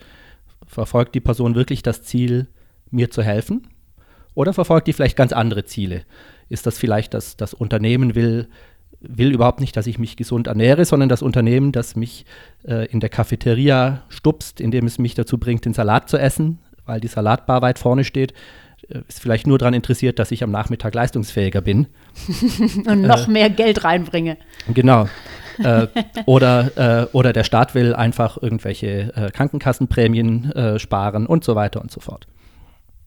Verfolgt 0.67 1.15
die 1.15 1.19
Person 1.19 1.55
wirklich 1.55 1.81
das 1.81 2.03
Ziel, 2.03 2.47
mir 2.91 3.09
zu 3.09 3.23
helfen? 3.23 3.67
Oder 4.35 4.53
verfolgt 4.53 4.87
die 4.87 4.93
vielleicht 4.93 5.17
ganz 5.17 5.33
andere 5.33 5.65
Ziele? 5.65 6.03
Ist 6.47 6.65
das 6.65 6.77
vielleicht, 6.77 7.13
dass 7.13 7.37
das 7.37 7.53
Unternehmen 7.53 8.15
will, 8.15 8.47
will 9.01 9.31
überhaupt 9.33 9.61
nicht, 9.61 9.75
dass 9.77 9.87
ich 9.87 9.99
mich 9.99 10.17
gesund 10.17 10.47
ernähre, 10.47 10.85
sondern 10.85 11.09
das 11.09 11.21
Unternehmen, 11.21 11.71
das 11.71 11.95
mich 11.95 12.25
äh, 12.67 12.85
in 12.87 12.99
der 12.99 13.09
Cafeteria 13.09 14.01
stupst, 14.09 14.59
indem 14.59 14.85
es 14.85 14.99
mich 14.99 15.15
dazu 15.15 15.37
bringt, 15.37 15.65
den 15.65 15.73
Salat 15.73 16.09
zu 16.09 16.17
essen, 16.17 16.59
weil 16.85 16.99
die 16.99 17.07
Salatbar 17.07 17.61
weit 17.61 17.79
vorne 17.79 18.03
steht, 18.03 18.33
äh, 18.89 18.99
ist 19.07 19.21
vielleicht 19.21 19.47
nur 19.47 19.57
daran 19.57 19.73
interessiert, 19.73 20.19
dass 20.19 20.31
ich 20.31 20.43
am 20.43 20.51
Nachmittag 20.51 20.93
leistungsfähiger 20.93 21.61
bin. 21.61 21.87
Und 22.87 23.01
noch 23.01 23.27
äh, 23.27 23.31
mehr 23.31 23.49
Geld 23.49 23.83
reinbringe. 23.83 24.37
Genau 24.73 25.07
äh, 25.59 25.87
oder, 26.25 27.03
äh, 27.03 27.07
oder 27.11 27.33
der 27.33 27.43
Staat 27.43 27.75
will 27.75 27.93
einfach 27.93 28.41
irgendwelche 28.41 29.13
äh, 29.15 29.31
Krankenkassenprämien 29.31 30.51
äh, 30.51 30.79
sparen 30.79 31.27
und 31.27 31.43
so 31.43 31.55
weiter 31.55 31.81
und 31.81 31.91
so 31.91 31.99
fort. 31.99 32.27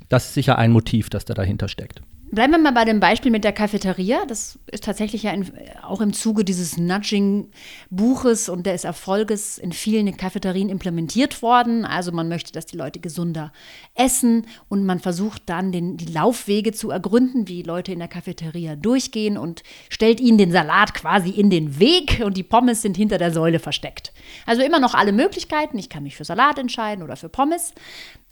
Das 0.08 0.26
ist 0.26 0.34
sicher 0.34 0.58
ein 0.58 0.72
Motiv, 0.72 1.10
das 1.10 1.24
da 1.24 1.34
dahinter 1.34 1.68
steckt. 1.68 2.02
Bleiben 2.34 2.52
wir 2.52 2.58
mal 2.58 2.72
bei 2.72 2.86
dem 2.86 2.98
Beispiel 2.98 3.30
mit 3.30 3.44
der 3.44 3.52
Cafeteria. 3.52 4.24
Das 4.26 4.58
ist 4.70 4.84
tatsächlich 4.84 5.24
ja 5.24 5.32
in, 5.32 5.52
auch 5.82 6.00
im 6.00 6.14
Zuge 6.14 6.46
dieses 6.46 6.78
Nudging-Buches 6.78 8.48
und 8.48 8.64
des 8.64 8.84
Erfolges 8.84 9.58
in 9.58 9.72
vielen 9.72 10.16
Cafeterien 10.16 10.70
implementiert 10.70 11.42
worden. 11.42 11.84
Also 11.84 12.10
man 12.10 12.28
möchte, 12.28 12.50
dass 12.50 12.64
die 12.64 12.78
Leute 12.78 13.00
gesunder 13.00 13.52
essen 13.94 14.46
und 14.70 14.86
man 14.86 14.98
versucht 14.98 15.42
dann 15.44 15.72
den, 15.72 15.98
die 15.98 16.06
Laufwege 16.06 16.72
zu 16.72 16.88
ergründen, 16.88 17.48
wie 17.48 17.62
Leute 17.64 17.92
in 17.92 17.98
der 17.98 18.08
Cafeteria 18.08 18.76
durchgehen 18.76 19.36
und 19.36 19.62
stellt 19.90 20.18
ihnen 20.18 20.38
den 20.38 20.52
Salat 20.52 20.94
quasi 20.94 21.28
in 21.28 21.50
den 21.50 21.78
Weg 21.78 22.22
und 22.24 22.38
die 22.38 22.44
Pommes 22.44 22.80
sind 22.80 22.96
hinter 22.96 23.18
der 23.18 23.32
Säule 23.34 23.58
versteckt. 23.58 24.10
Also 24.46 24.62
immer 24.62 24.80
noch 24.80 24.94
alle 24.94 25.12
Möglichkeiten. 25.12 25.78
Ich 25.78 25.90
kann 25.90 26.02
mich 26.02 26.16
für 26.16 26.24
Salat 26.24 26.58
entscheiden 26.58 27.04
oder 27.04 27.16
für 27.16 27.28
Pommes. 27.28 27.74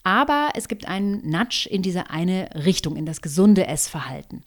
Aber 0.02 0.50
es 0.54 0.68
gibt 0.68 0.88
einen 0.88 1.28
Nudge 1.28 1.68
in 1.70 1.82
diese 1.82 2.10
eine 2.10 2.48
Richtung, 2.54 2.96
in 2.96 3.06
das 3.06 3.20
gesunde 3.20 3.66
Essverhalten. 3.66 4.44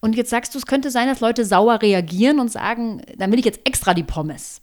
Und 0.00 0.14
jetzt 0.16 0.30
sagst 0.30 0.54
du, 0.54 0.58
es 0.58 0.66
könnte 0.66 0.90
sein, 0.90 1.08
dass 1.08 1.20
Leute 1.20 1.44
sauer 1.44 1.80
reagieren 1.80 2.38
und 2.38 2.52
sagen, 2.52 3.02
dann 3.16 3.32
will 3.32 3.38
ich 3.38 3.44
jetzt 3.44 3.60
extra 3.64 3.94
die 3.94 4.02
Pommes. 4.02 4.60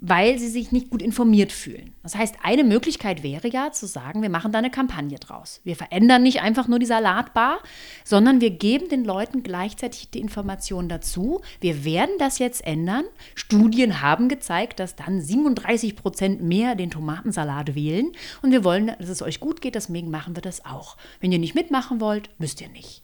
Weil 0.00 0.38
sie 0.38 0.48
sich 0.48 0.72
nicht 0.72 0.88
gut 0.90 1.02
informiert 1.02 1.52
fühlen. 1.52 1.92
Das 2.02 2.14
heißt, 2.14 2.36
eine 2.42 2.64
Möglichkeit 2.64 3.22
wäre 3.22 3.48
ja 3.48 3.70
zu 3.70 3.86
sagen, 3.86 4.22
wir 4.22 4.30
machen 4.30 4.50
da 4.50 4.58
eine 4.58 4.70
Kampagne 4.70 5.18
draus. 5.18 5.60
Wir 5.62 5.76
verändern 5.76 6.22
nicht 6.22 6.40
einfach 6.40 6.68
nur 6.68 6.78
die 6.78 6.86
Salatbar, 6.86 7.58
sondern 8.02 8.40
wir 8.40 8.50
geben 8.50 8.88
den 8.88 9.04
Leuten 9.04 9.42
gleichzeitig 9.42 10.10
die 10.10 10.20
Information 10.20 10.88
dazu. 10.88 11.42
Wir 11.60 11.84
werden 11.84 12.14
das 12.18 12.38
jetzt 12.38 12.66
ändern. 12.66 13.04
Studien 13.34 14.00
haben 14.00 14.30
gezeigt, 14.30 14.80
dass 14.80 14.96
dann 14.96 15.20
37 15.20 15.96
Prozent 15.96 16.42
mehr 16.42 16.74
den 16.74 16.90
Tomatensalat 16.90 17.74
wählen. 17.74 18.12
Und 18.40 18.52
wir 18.52 18.64
wollen, 18.64 18.92
dass 18.98 19.10
es 19.10 19.20
euch 19.20 19.38
gut 19.38 19.60
geht, 19.60 19.74
deswegen 19.74 20.10
machen 20.10 20.34
wir 20.34 20.42
das 20.42 20.64
auch. 20.64 20.96
Wenn 21.20 21.30
ihr 21.30 21.38
nicht 21.38 21.54
mitmachen 21.54 22.00
wollt, 22.00 22.30
müsst 22.38 22.62
ihr 22.62 22.70
nicht. 22.70 23.02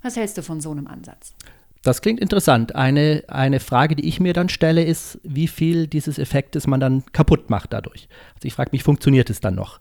Was 0.00 0.16
hältst 0.16 0.38
du 0.38 0.42
von 0.42 0.60
so 0.62 0.70
einem 0.70 0.86
Ansatz? 0.86 1.34
Das 1.82 2.02
klingt 2.02 2.20
interessant. 2.20 2.74
Eine, 2.74 3.24
eine 3.28 3.60
Frage, 3.60 3.94
die 3.94 4.08
ich 4.08 4.20
mir 4.20 4.32
dann 4.32 4.48
stelle, 4.48 4.82
ist, 4.82 5.20
wie 5.22 5.46
viel 5.46 5.86
dieses 5.86 6.18
Effektes 6.18 6.66
man 6.66 6.80
dann 6.80 7.04
kaputt 7.12 7.50
macht 7.50 7.72
dadurch. 7.72 8.08
Also 8.34 8.46
ich 8.46 8.54
frage 8.54 8.70
mich, 8.72 8.82
funktioniert 8.82 9.30
es 9.30 9.40
dann 9.40 9.54
noch? 9.54 9.80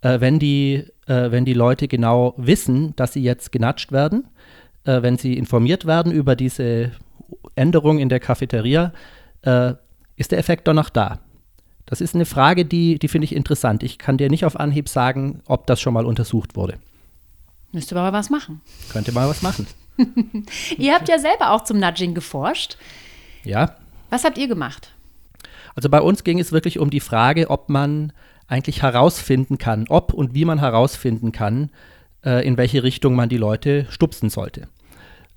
Äh, 0.00 0.20
wenn, 0.20 0.38
die, 0.38 0.84
äh, 1.06 1.30
wenn 1.30 1.44
die 1.44 1.54
Leute 1.54 1.88
genau 1.88 2.34
wissen, 2.36 2.94
dass 2.96 3.12
sie 3.12 3.22
jetzt 3.22 3.52
genatscht 3.52 3.92
werden, 3.92 4.28
äh, 4.84 5.02
wenn 5.02 5.18
sie 5.18 5.34
informiert 5.34 5.86
werden 5.86 6.12
über 6.12 6.36
diese 6.36 6.92
Änderung 7.54 7.98
in 7.98 8.08
der 8.08 8.20
Cafeteria, 8.20 8.92
äh, 9.42 9.74
ist 10.16 10.32
der 10.32 10.38
Effekt 10.38 10.66
doch 10.66 10.74
noch 10.74 10.90
da? 10.90 11.20
Das 11.86 12.00
ist 12.00 12.16
eine 12.16 12.26
Frage, 12.26 12.64
die, 12.64 12.98
die 12.98 13.08
finde 13.08 13.26
ich 13.26 13.34
interessant. 13.34 13.84
Ich 13.84 13.98
kann 13.98 14.18
dir 14.18 14.28
nicht 14.28 14.44
auf 14.44 14.58
Anhieb 14.58 14.88
sagen, 14.88 15.42
ob 15.46 15.68
das 15.68 15.80
schon 15.80 15.94
mal 15.94 16.04
untersucht 16.04 16.56
wurde. 16.56 16.74
Müsste 17.70 17.96
aber 17.96 18.16
was 18.16 18.30
machen. 18.30 18.60
Könnte 18.90 19.12
mal 19.12 19.28
was 19.28 19.42
machen. 19.42 19.66
ihr 20.78 20.94
habt 20.94 21.08
ja 21.08 21.18
selber 21.18 21.50
auch 21.50 21.64
zum 21.64 21.78
Nudging 21.78 22.14
geforscht. 22.14 22.76
Ja. 23.44 23.76
Was 24.10 24.24
habt 24.24 24.38
ihr 24.38 24.48
gemacht? 24.48 24.92
Also 25.74 25.88
bei 25.88 26.00
uns 26.00 26.24
ging 26.24 26.38
es 26.38 26.52
wirklich 26.52 26.78
um 26.78 26.90
die 26.90 27.00
Frage, 27.00 27.50
ob 27.50 27.68
man 27.68 28.12
eigentlich 28.48 28.82
herausfinden 28.82 29.58
kann, 29.58 29.86
ob 29.88 30.12
und 30.12 30.34
wie 30.34 30.44
man 30.44 30.58
herausfinden 30.58 31.32
kann, 31.32 31.70
äh, 32.24 32.46
in 32.46 32.56
welche 32.56 32.82
Richtung 32.82 33.14
man 33.14 33.28
die 33.28 33.36
Leute 33.36 33.86
stupsen 33.90 34.30
sollte. 34.30 34.68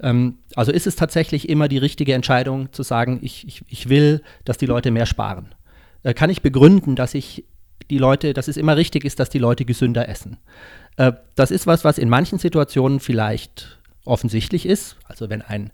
Ähm, 0.01 0.37
also 0.55 0.71
ist 0.71 0.87
es 0.87 0.95
tatsächlich 0.95 1.49
immer 1.49 1.67
die 1.67 1.77
richtige 1.77 2.13
Entscheidung 2.13 2.71
zu 2.71 2.83
sagen, 2.83 3.19
ich, 3.21 3.47
ich, 3.47 3.63
ich 3.67 3.89
will, 3.89 4.21
dass 4.45 4.57
die 4.57 4.65
Leute 4.65 4.91
mehr 4.91 5.05
sparen. 5.05 5.53
Äh, 6.03 6.13
kann 6.13 6.29
ich 6.29 6.41
begründen, 6.41 6.95
dass 6.95 7.13
ich 7.13 7.45
die 7.89 7.97
Leute, 7.97 8.33
dass 8.33 8.47
es 8.47 8.57
immer 8.57 8.77
richtig 8.77 9.03
ist, 9.03 9.19
dass 9.19 9.29
die 9.29 9.39
Leute 9.39 9.65
gesünder 9.65 10.07
essen. 10.07 10.37
Äh, 10.97 11.13
das 11.35 11.51
ist 11.51 11.67
was, 11.67 11.83
was 11.83 11.97
in 11.97 12.09
manchen 12.09 12.39
Situationen 12.39 12.99
vielleicht 12.99 13.78
offensichtlich 14.09 14.65
ist. 14.65 14.97
Also 15.05 15.29
wenn 15.29 15.41
ein, 15.41 15.71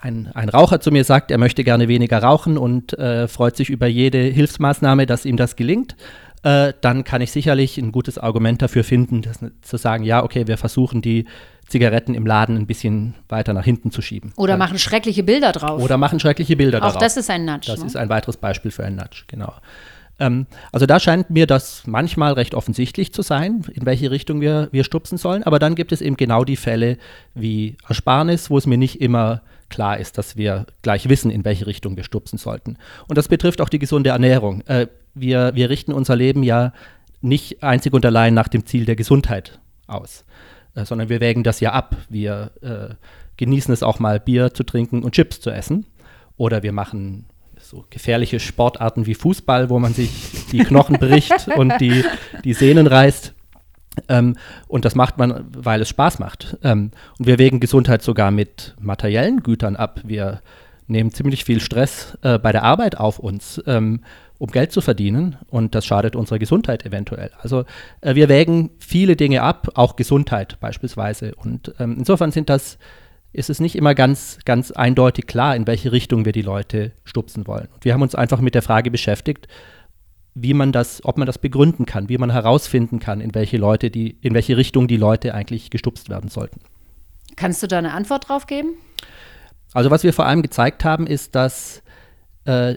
ein, 0.00 0.30
ein 0.34 0.48
Raucher 0.48 0.80
zu 0.80 0.90
mir 0.90 1.04
sagt, 1.04 1.30
er 1.30 1.38
möchte 1.38 1.64
gerne 1.64 1.88
weniger 1.88 2.22
rauchen 2.22 2.58
und 2.58 2.98
äh, 2.98 3.28
freut 3.28 3.56
sich 3.56 3.70
über 3.70 3.86
jede 3.86 4.18
Hilfsmaßnahme, 4.18 5.06
dass 5.06 5.24
ihm 5.24 5.36
das 5.36 5.56
gelingt, 5.56 5.96
äh, 6.42 6.72
dann 6.80 7.04
kann 7.04 7.20
ich 7.20 7.32
sicherlich 7.32 7.76
ein 7.78 7.92
gutes 7.92 8.18
Argument 8.18 8.62
dafür 8.62 8.84
finden, 8.84 9.22
das, 9.22 9.40
zu 9.60 9.76
sagen, 9.76 10.04
ja, 10.04 10.24
okay, 10.24 10.46
wir 10.46 10.56
versuchen 10.56 11.02
die 11.02 11.26
Zigaretten 11.68 12.14
im 12.14 12.26
Laden 12.26 12.56
ein 12.56 12.66
bisschen 12.66 13.14
weiter 13.28 13.52
nach 13.52 13.64
hinten 13.64 13.90
zu 13.90 14.02
schieben. 14.02 14.32
Oder 14.36 14.56
machen 14.56 14.78
schreckliche 14.78 15.22
Bilder 15.22 15.52
drauf. 15.52 15.80
Oder 15.80 15.98
machen 15.98 16.18
schreckliche 16.18 16.56
Bilder 16.56 16.82
Auch 16.82 16.92
drauf. 16.92 17.02
das 17.02 17.16
ist 17.16 17.30
ein 17.30 17.44
Nudge. 17.44 17.70
Das 17.70 17.80
ne? 17.80 17.86
ist 17.86 17.96
ein 17.96 18.08
weiteres 18.08 18.38
Beispiel 18.38 18.70
für 18.70 18.84
einen 18.84 18.96
Nudge, 18.96 19.24
genau. 19.28 19.52
Ähm, 20.20 20.46
also 20.70 20.86
da 20.86 21.00
scheint 21.00 21.30
mir 21.30 21.46
das 21.46 21.86
manchmal 21.86 22.34
recht 22.34 22.54
offensichtlich 22.54 23.12
zu 23.12 23.22
sein, 23.22 23.64
in 23.72 23.86
welche 23.86 24.10
Richtung 24.10 24.40
wir, 24.40 24.68
wir 24.70 24.84
stupsen 24.84 25.18
sollen. 25.18 25.42
Aber 25.42 25.58
dann 25.58 25.74
gibt 25.74 25.90
es 25.90 26.00
eben 26.02 26.16
genau 26.16 26.44
die 26.44 26.56
Fälle 26.56 26.98
wie 27.34 27.76
Ersparnis, 27.88 28.50
wo 28.50 28.58
es 28.58 28.66
mir 28.66 28.78
nicht 28.78 29.00
immer 29.00 29.42
klar 29.70 29.98
ist, 29.98 30.18
dass 30.18 30.36
wir 30.36 30.66
gleich 30.82 31.08
wissen, 31.08 31.30
in 31.30 31.44
welche 31.44 31.66
Richtung 31.66 31.96
wir 31.96 32.04
stupsen 32.04 32.38
sollten. 32.38 32.76
Und 33.08 33.16
das 33.16 33.28
betrifft 33.28 33.60
auch 33.60 33.68
die 33.68 33.78
gesunde 33.78 34.10
Ernährung. 34.10 34.60
Äh, 34.66 34.88
wir, 35.14 35.54
wir 35.54 35.70
richten 35.70 35.92
unser 35.92 36.16
Leben 36.16 36.42
ja 36.42 36.72
nicht 37.22 37.62
einzig 37.62 37.92
und 37.92 38.04
allein 38.04 38.34
nach 38.34 38.48
dem 38.48 38.66
Ziel 38.66 38.84
der 38.84 38.96
Gesundheit 38.96 39.58
aus, 39.86 40.24
äh, 40.74 40.84
sondern 40.84 41.08
wir 41.08 41.20
wägen 41.20 41.42
das 41.42 41.60
ja 41.60 41.72
ab. 41.72 41.96
Wir 42.08 42.50
äh, 42.62 42.94
genießen 43.36 43.72
es 43.72 43.82
auch 43.82 43.98
mal, 43.98 44.20
Bier 44.20 44.52
zu 44.52 44.64
trinken 44.64 45.02
und 45.02 45.12
Chips 45.12 45.40
zu 45.40 45.50
essen. 45.50 45.86
Oder 46.36 46.62
wir 46.62 46.72
machen 46.72 47.26
so 47.70 47.84
gefährliche 47.88 48.40
Sportarten 48.40 49.06
wie 49.06 49.14
Fußball, 49.14 49.70
wo 49.70 49.78
man 49.78 49.94
sich 49.94 50.10
die 50.50 50.58
Knochen 50.58 50.98
bricht 50.98 51.46
und 51.56 51.72
die, 51.80 52.04
die 52.42 52.52
Sehnen 52.52 52.88
reißt. 52.88 53.32
Ähm, 54.08 54.36
und 54.66 54.84
das 54.84 54.96
macht 54.96 55.18
man, 55.18 55.44
weil 55.56 55.80
es 55.80 55.88
Spaß 55.88 56.18
macht. 56.18 56.58
Ähm, 56.64 56.90
und 57.18 57.28
wir 57.28 57.38
wägen 57.38 57.60
Gesundheit 57.60 58.02
sogar 58.02 58.32
mit 58.32 58.74
materiellen 58.80 59.44
Gütern 59.44 59.76
ab. 59.76 60.00
Wir 60.02 60.40
nehmen 60.88 61.12
ziemlich 61.12 61.44
viel 61.44 61.60
Stress 61.60 62.18
äh, 62.22 62.40
bei 62.40 62.50
der 62.50 62.64
Arbeit 62.64 62.98
auf 62.98 63.20
uns, 63.20 63.62
ähm, 63.68 64.00
um 64.38 64.50
Geld 64.50 64.72
zu 64.72 64.80
verdienen. 64.80 65.36
Und 65.48 65.76
das 65.76 65.86
schadet 65.86 66.16
unserer 66.16 66.40
Gesundheit 66.40 66.84
eventuell. 66.84 67.30
Also 67.40 67.66
äh, 68.00 68.16
wir 68.16 68.28
wägen 68.28 68.70
viele 68.80 69.14
Dinge 69.14 69.42
ab, 69.42 69.68
auch 69.74 69.94
Gesundheit 69.94 70.58
beispielsweise. 70.58 71.36
Und 71.36 71.72
ähm, 71.78 71.94
insofern 71.98 72.32
sind 72.32 72.50
das 72.50 72.78
ist 73.32 73.50
es 73.50 73.60
nicht 73.60 73.76
immer 73.76 73.94
ganz, 73.94 74.38
ganz 74.44 74.70
eindeutig 74.70 75.26
klar, 75.26 75.54
in 75.54 75.66
welche 75.66 75.92
Richtung 75.92 76.24
wir 76.24 76.32
die 76.32 76.42
Leute 76.42 76.92
stupsen 77.04 77.46
wollen. 77.46 77.68
Und 77.72 77.84
wir 77.84 77.92
haben 77.92 78.02
uns 78.02 78.14
einfach 78.14 78.40
mit 78.40 78.54
der 78.54 78.62
Frage 78.62 78.90
beschäftigt, 78.90 79.46
wie 80.34 80.54
man 80.54 80.72
das, 80.72 81.04
ob 81.04 81.18
man 81.18 81.26
das 81.26 81.38
begründen 81.38 81.86
kann, 81.86 82.08
wie 82.08 82.18
man 82.18 82.30
herausfinden 82.30 82.98
kann, 82.98 83.20
in 83.20 83.34
welche 83.34 83.56
Leute 83.56 83.90
die, 83.90 84.10
in 84.20 84.34
welche 84.34 84.56
Richtung 84.56 84.88
die 84.88 84.96
Leute 84.96 85.34
eigentlich 85.34 85.70
gestupst 85.70 86.08
werden 86.08 86.30
sollten. 86.30 86.60
Kannst 87.36 87.62
du 87.62 87.66
da 87.68 87.78
eine 87.78 87.92
Antwort 87.92 88.28
drauf 88.28 88.46
geben? 88.46 88.74
Also 89.72 89.90
was 89.90 90.02
wir 90.02 90.12
vor 90.12 90.26
allem 90.26 90.42
gezeigt 90.42 90.84
haben, 90.84 91.06
ist, 91.06 91.34
dass 91.34 91.82
äh, 92.44 92.76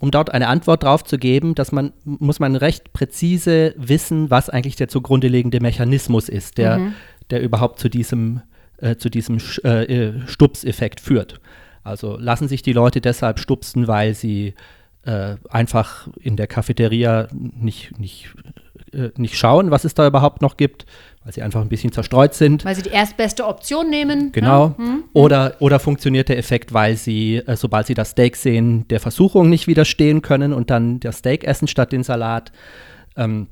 um 0.00 0.10
dort 0.10 0.32
eine 0.32 0.48
Antwort 0.48 0.82
drauf 0.82 1.04
zu 1.04 1.18
geben, 1.18 1.54
dass 1.54 1.72
man 1.72 1.92
muss 2.04 2.40
man 2.40 2.56
recht 2.56 2.92
präzise 2.92 3.74
wissen, 3.76 4.30
was 4.30 4.50
eigentlich 4.50 4.76
der 4.76 4.88
zugrunde 4.88 5.28
liegende 5.28 5.60
Mechanismus 5.60 6.28
ist, 6.28 6.58
der, 6.58 6.78
mhm. 6.78 6.94
der 7.30 7.42
überhaupt 7.42 7.78
zu 7.78 7.88
diesem 7.88 8.42
äh, 8.78 8.96
zu 8.96 9.08
diesem 9.08 9.38
äh, 9.64 9.84
äh, 9.84 10.26
Stupseffekt 10.26 11.00
führt. 11.00 11.40
Also 11.82 12.16
lassen 12.16 12.48
sich 12.48 12.62
die 12.62 12.72
Leute 12.72 13.00
deshalb 13.00 13.38
stupsen, 13.38 13.86
weil 13.86 14.14
sie 14.14 14.54
äh, 15.04 15.36
einfach 15.50 16.08
in 16.18 16.36
der 16.36 16.46
Cafeteria 16.46 17.28
nicht, 17.32 17.98
nicht, 17.98 18.34
äh, 18.92 19.10
nicht 19.16 19.36
schauen, 19.36 19.70
was 19.70 19.84
es 19.84 19.92
da 19.92 20.06
überhaupt 20.06 20.40
noch 20.40 20.56
gibt, 20.56 20.86
weil 21.22 21.32
sie 21.34 21.42
einfach 21.42 21.60
ein 21.60 21.68
bisschen 21.68 21.92
zerstreut 21.92 22.34
sind. 22.34 22.64
Weil 22.64 22.74
sie 22.74 22.82
die 22.82 22.90
erstbeste 22.90 23.46
Option 23.46 23.90
nehmen. 23.90 24.32
Genau. 24.32 24.68
Ja. 24.68 24.74
Hm, 24.78 24.86
hm. 24.86 25.04
Oder, 25.12 25.56
oder 25.58 25.78
funktioniert 25.78 26.30
der 26.30 26.38
Effekt, 26.38 26.72
weil 26.72 26.96
sie, 26.96 27.36
äh, 27.36 27.56
sobald 27.56 27.86
sie 27.86 27.94
das 27.94 28.10
Steak 28.10 28.36
sehen, 28.36 28.88
der 28.88 29.00
Versuchung 29.00 29.50
nicht 29.50 29.66
widerstehen 29.66 30.22
können 30.22 30.54
und 30.54 30.70
dann 30.70 31.00
das 31.00 31.18
Steak 31.18 31.44
essen 31.44 31.68
statt 31.68 31.92
den 31.92 32.02
Salat. 32.02 32.52
Ähm, 33.16 33.48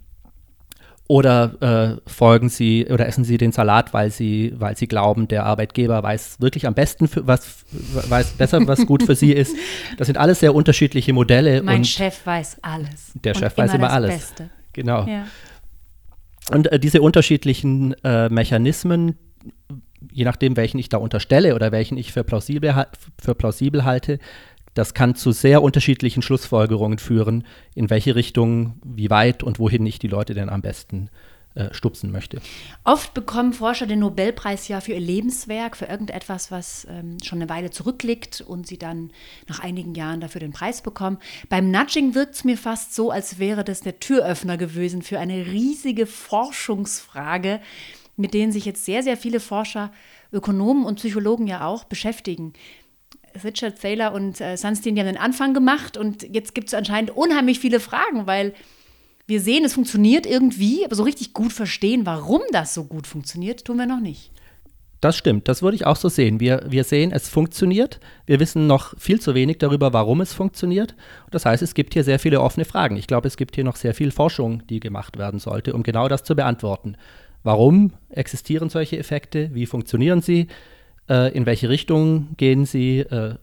oder 1.09 1.99
äh, 2.07 2.11
folgen 2.11 2.49
Sie 2.49 2.87
oder 2.89 3.07
essen 3.07 3.25
Sie 3.25 3.37
den 3.37 3.53
Salat, 3.53 3.93
weil 3.93 4.11
Sie, 4.11 4.55
weil 4.57 4.77
Sie 4.77 4.87
glauben, 4.87 5.29
der 5.29 5.45
Arbeitgeber 5.45 6.03
weiß 6.03 6.41
wirklich 6.41 6.67
am 6.67 6.75
besten, 6.75 7.09
für 7.09 7.27
was, 7.27 7.65
weiß 7.71 8.33
besser, 8.33 8.67
was 8.67 8.87
gut 8.87 9.03
für 9.03 9.15
Sie 9.15 9.33
ist. 9.33 9.55
Das 9.99 10.07
sind 10.07 10.17
alles 10.17 10.41
sehr 10.41 10.55
unterschiedliche 10.55 11.13
Modelle. 11.13 11.63
Mein 11.63 11.85
Chef 11.85 12.25
weiß 12.25 12.59
alles. 12.63 13.13
Der 13.23 13.35
Chef 13.35 13.57
weiß 13.57 13.75
immer, 13.75 13.87
immer 13.87 13.93
alles. 13.93 14.15
Beste. 14.15 14.51
Genau. 14.73 15.07
Ja. 15.07 15.27
Und 16.51 16.71
äh, 16.73 16.79
diese 16.79 17.03
unterschiedlichen 17.03 17.95
äh, 18.05 18.29
Mechanismen, 18.29 19.17
je 20.11 20.25
nachdem, 20.25 20.57
welchen 20.57 20.79
ich 20.79 20.89
da 20.89 20.99
unterstelle 20.99 21.55
oder 21.55 21.73
welchen 21.73 21.99
ich 21.99 22.13
für 22.13 22.25
plausibel, 22.25 22.75
für 23.21 23.35
plausibel 23.35 23.85
halte, 23.85 24.19
das 24.75 24.95
kann 24.95 25.15
zu 25.15 25.33
sehr 25.33 25.63
unterschiedlichen 25.63 26.23
Schlussfolgerungen 26.23 26.99
führen, 26.99 27.45
in 27.75 27.91
welche 27.91 28.15
Richtung, 28.15 28.75
wie 28.85 29.11
weit 29.11 29.43
und 29.43 29.59
wohin 29.59 29.85
ich 29.87 29.99
die 29.99 30.09
Leute 30.09 30.35
denn 30.35 30.49
am 30.49 30.63
besten 30.63 31.11
äh, 31.55 31.75
stupsen 31.75 32.11
möchte. 32.11 32.41
Oft 32.83 33.13
bekommen 33.13 33.53
Forscher 33.53 33.87
den 33.87 33.99
Nobelpreis 33.99 34.69
ja 34.69 34.81
für 34.81 34.93
ihr 34.93 35.01
Lebenswerk, 35.01 35.77
für 35.77 35.85
irgendetwas, 35.85 36.51
was 36.51 36.87
ähm, 36.89 37.19
schon 37.23 37.43
eine 37.43 37.51
Weile 37.51 37.69
zurückliegt 37.69 38.41
und 38.41 38.67
sie 38.67 38.79
dann 38.79 39.11
nach 39.49 39.61
einigen 39.61 39.95
Jahren 39.95 40.21
dafür 40.21 40.41
den 40.41 40.53
Preis 40.53 40.81
bekommen. 40.81 41.19
Beim 41.51 41.71
Nudging 41.71 42.15
wirkt 42.15 42.37
es 42.37 42.45
mir 42.45 42.57
fast 42.57 42.95
so, 42.95 43.11
als 43.11 43.39
wäre 43.39 43.65
das 43.65 43.81
der 43.81 44.01
Türöffner 44.01 44.57
gewesen 44.57 45.03
für 45.03 45.19
eine 45.19 45.45
riesige 45.45 46.07
Forschungsfrage, 46.07 47.61
mit 48.17 48.33
denen 48.33 48.53
sich 48.53 48.65
jetzt 48.65 48.87
sehr, 48.87 49.03
sehr 49.03 49.19
viele 49.19 49.39
Forscher, 49.39 49.93
Ökonomen 50.33 50.87
und 50.87 50.97
Psychologen 50.97 51.47
ja 51.47 51.67
auch 51.67 51.85
beschäftigen. 51.85 52.55
Richard 53.45 53.81
Thaler 53.81 54.13
und 54.13 54.41
äh, 54.41 54.57
Sunstein, 54.57 54.95
die 54.95 55.01
haben 55.01 55.09
den 55.09 55.17
Anfang 55.17 55.55
gemacht 55.55 55.97
und 55.97 56.23
jetzt 56.35 56.55
gibt 56.55 56.69
es 56.69 56.75
anscheinend 56.75 57.11
unheimlich 57.11 57.59
viele 57.59 57.81
Fragen, 57.81 58.27
weil 58.27 58.55
wir 59.27 59.41
sehen, 59.41 59.65
es 59.65 59.75
funktioniert 59.75 60.27
irgendwie, 60.27 60.85
aber 60.85 60.95
so 60.95 61.03
richtig 61.05 61.33
gut 61.33 61.53
verstehen, 61.53 62.05
warum 62.05 62.43
das 62.51 62.75
so 62.75 62.85
gut 62.85 63.07
funktioniert, 63.07 63.65
tun 63.65 63.77
wir 63.77 63.87
noch 63.87 64.01
nicht. 64.01 64.31
Das 65.01 65.17
stimmt, 65.17 65.49
das 65.49 65.63
würde 65.63 65.75
ich 65.75 65.85
auch 65.85 65.97
so 65.97 66.09
sehen. 66.09 66.39
Wir, 66.39 66.63
wir 66.69 66.85
sehen, 66.85 67.11
es 67.11 67.29
funktioniert. 67.29 67.99
Wir 68.25 68.39
wissen 68.39 68.69
noch 68.69 68.97
viel 68.99 69.21
zu 69.21 69.35
wenig 69.35 69.59
darüber, 69.59 69.93
warum 69.93 70.21
es 70.21 70.33
funktioniert. 70.33 70.95
Das 71.33 71.45
heißt, 71.45 71.61
es 71.61 71.75
gibt 71.75 71.95
hier 71.95 72.05
sehr 72.05 72.21
viele 72.21 72.41
offene 72.41 72.65
Fragen. 72.65 72.97
Ich 72.97 73.09
glaube, 73.09 73.27
es 73.27 73.37
gibt 73.37 73.57
hier 73.57 73.65
noch 73.65 73.75
sehr 73.75 73.95
viel 73.95 74.13
Forschung, 74.13 74.65
die 74.69 74.79
gemacht 74.79 75.19
werden 75.19 75.41
sollte, 75.41 75.75
um 75.75 75.83
genau 75.83 76.07
das 76.07 76.23
zu 76.23 76.37
beantworten. 76.37 76.97
Warum 77.43 77.95
existieren 78.11 78.69
solche 78.69 78.97
Effekte? 78.97 79.51
Wie 79.53 79.67
funktionieren 79.67 80.23
sie? 80.23 80.47
Äh, 81.09 81.33
in 81.33 81.47
welche 81.47 81.69
Richtung 81.69 82.29
gehen 82.37 82.65
sie, 82.65 83.01
äh, 83.01 83.37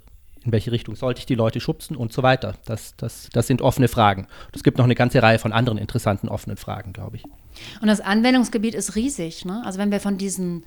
in 0.43 0.51
welche 0.51 0.71
Richtung 0.71 0.95
sollte 0.95 1.19
ich 1.19 1.25
die 1.25 1.35
Leute 1.35 1.59
schubsen 1.59 1.95
und 1.95 2.13
so 2.13 2.23
weiter. 2.23 2.55
Das, 2.65 2.95
das, 2.95 3.29
das 3.31 3.47
sind 3.47 3.61
offene 3.61 3.87
Fragen. 3.87 4.27
Es 4.53 4.63
gibt 4.63 4.77
noch 4.77 4.85
eine 4.85 4.95
ganze 4.95 5.21
Reihe 5.21 5.39
von 5.39 5.51
anderen 5.51 5.77
interessanten 5.77 6.29
offenen 6.29 6.57
Fragen, 6.57 6.93
glaube 6.93 7.17
ich. 7.17 7.23
Und 7.81 7.87
das 7.87 8.01
Anwendungsgebiet 8.01 8.73
ist 8.73 8.95
riesig. 8.95 9.45
Ne? 9.45 9.61
Also 9.65 9.79
wenn 9.79 9.91
wir 9.91 9.99
von 9.99 10.17
diesen 10.17 10.63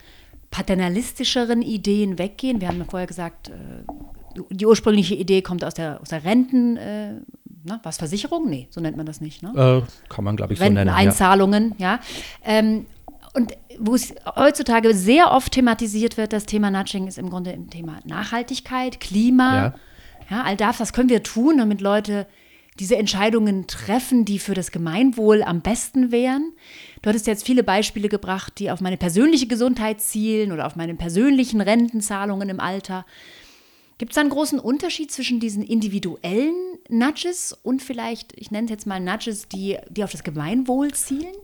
paternalistischeren 0.50 1.62
Ideen 1.62 2.18
weggehen, 2.18 2.60
wir 2.60 2.68
haben 2.68 2.78
ja 2.78 2.84
vorher 2.84 3.06
gesagt, 3.06 3.48
äh, 3.48 4.42
die 4.50 4.66
ursprüngliche 4.66 5.14
Idee 5.14 5.42
kommt 5.42 5.64
aus 5.64 5.74
der, 5.74 6.00
aus 6.00 6.08
der 6.08 6.24
Renten, 6.24 6.76
äh, 6.76 7.14
na, 7.64 7.80
was 7.82 7.96
Versicherung? 7.96 8.48
Nee, 8.48 8.68
so 8.70 8.80
nennt 8.80 8.96
man 8.96 9.06
das 9.06 9.20
nicht. 9.20 9.42
Ne? 9.42 9.84
Äh, 9.84 10.08
kann 10.08 10.24
man, 10.24 10.36
glaube 10.36 10.52
ich, 10.52 10.58
so 10.58 10.64
nennen. 10.64 10.76
Renteneinzahlungen, 10.78 11.74
ja. 11.78 11.94
ja. 11.94 12.00
Ähm, 12.44 12.86
und 13.32 13.56
wo 13.78 13.94
es 13.94 14.14
heutzutage 14.36 14.94
sehr 14.94 15.32
oft 15.32 15.52
thematisiert 15.52 16.16
wird, 16.16 16.32
das 16.32 16.44
Thema 16.44 16.70
Nudging 16.70 17.06
ist 17.06 17.18
im 17.18 17.30
Grunde 17.30 17.52
im 17.52 17.70
Thema 17.70 18.00
Nachhaltigkeit, 18.04 19.00
Klima. 19.00 19.54
Ja. 19.54 19.74
ja 20.30 20.42
all 20.42 20.56
das, 20.56 20.80
was 20.80 20.92
können 20.92 21.08
wir 21.08 21.22
tun, 21.22 21.58
damit 21.58 21.80
Leute 21.80 22.26
diese 22.78 22.96
Entscheidungen 22.96 23.66
treffen, 23.66 24.24
die 24.24 24.38
für 24.38 24.54
das 24.54 24.70
Gemeinwohl 24.70 25.42
am 25.42 25.60
besten 25.60 26.10
wären. 26.10 26.52
Du 27.02 27.08
hattest 27.08 27.26
jetzt 27.26 27.44
viele 27.44 27.62
Beispiele 27.62 28.08
gebracht, 28.08 28.58
die 28.58 28.70
auf 28.70 28.80
meine 28.80 28.96
persönliche 28.96 29.46
Gesundheit 29.46 30.00
zielen 30.00 30.52
oder 30.52 30.66
auf 30.66 30.76
meine 30.76 30.94
persönlichen 30.94 31.60
Rentenzahlungen 31.60 32.48
im 32.48 32.60
Alter. 32.60 33.04
Gibt 33.98 34.12
es 34.12 34.14
da 34.14 34.22
einen 34.22 34.30
großen 34.30 34.58
Unterschied 34.58 35.12
zwischen 35.12 35.38
diesen 35.38 35.62
individuellen 35.62 36.78
Nudges 36.88 37.56
und 37.62 37.82
vielleicht, 37.82 38.32
ich 38.38 38.50
nenne 38.50 38.64
es 38.64 38.70
jetzt 38.70 38.86
mal 38.86 39.00
Nudges, 39.00 39.48
die, 39.48 39.76
die 39.90 40.02
auf 40.02 40.12
das 40.12 40.24
Gemeinwohl 40.24 40.92
zielen? 40.92 41.34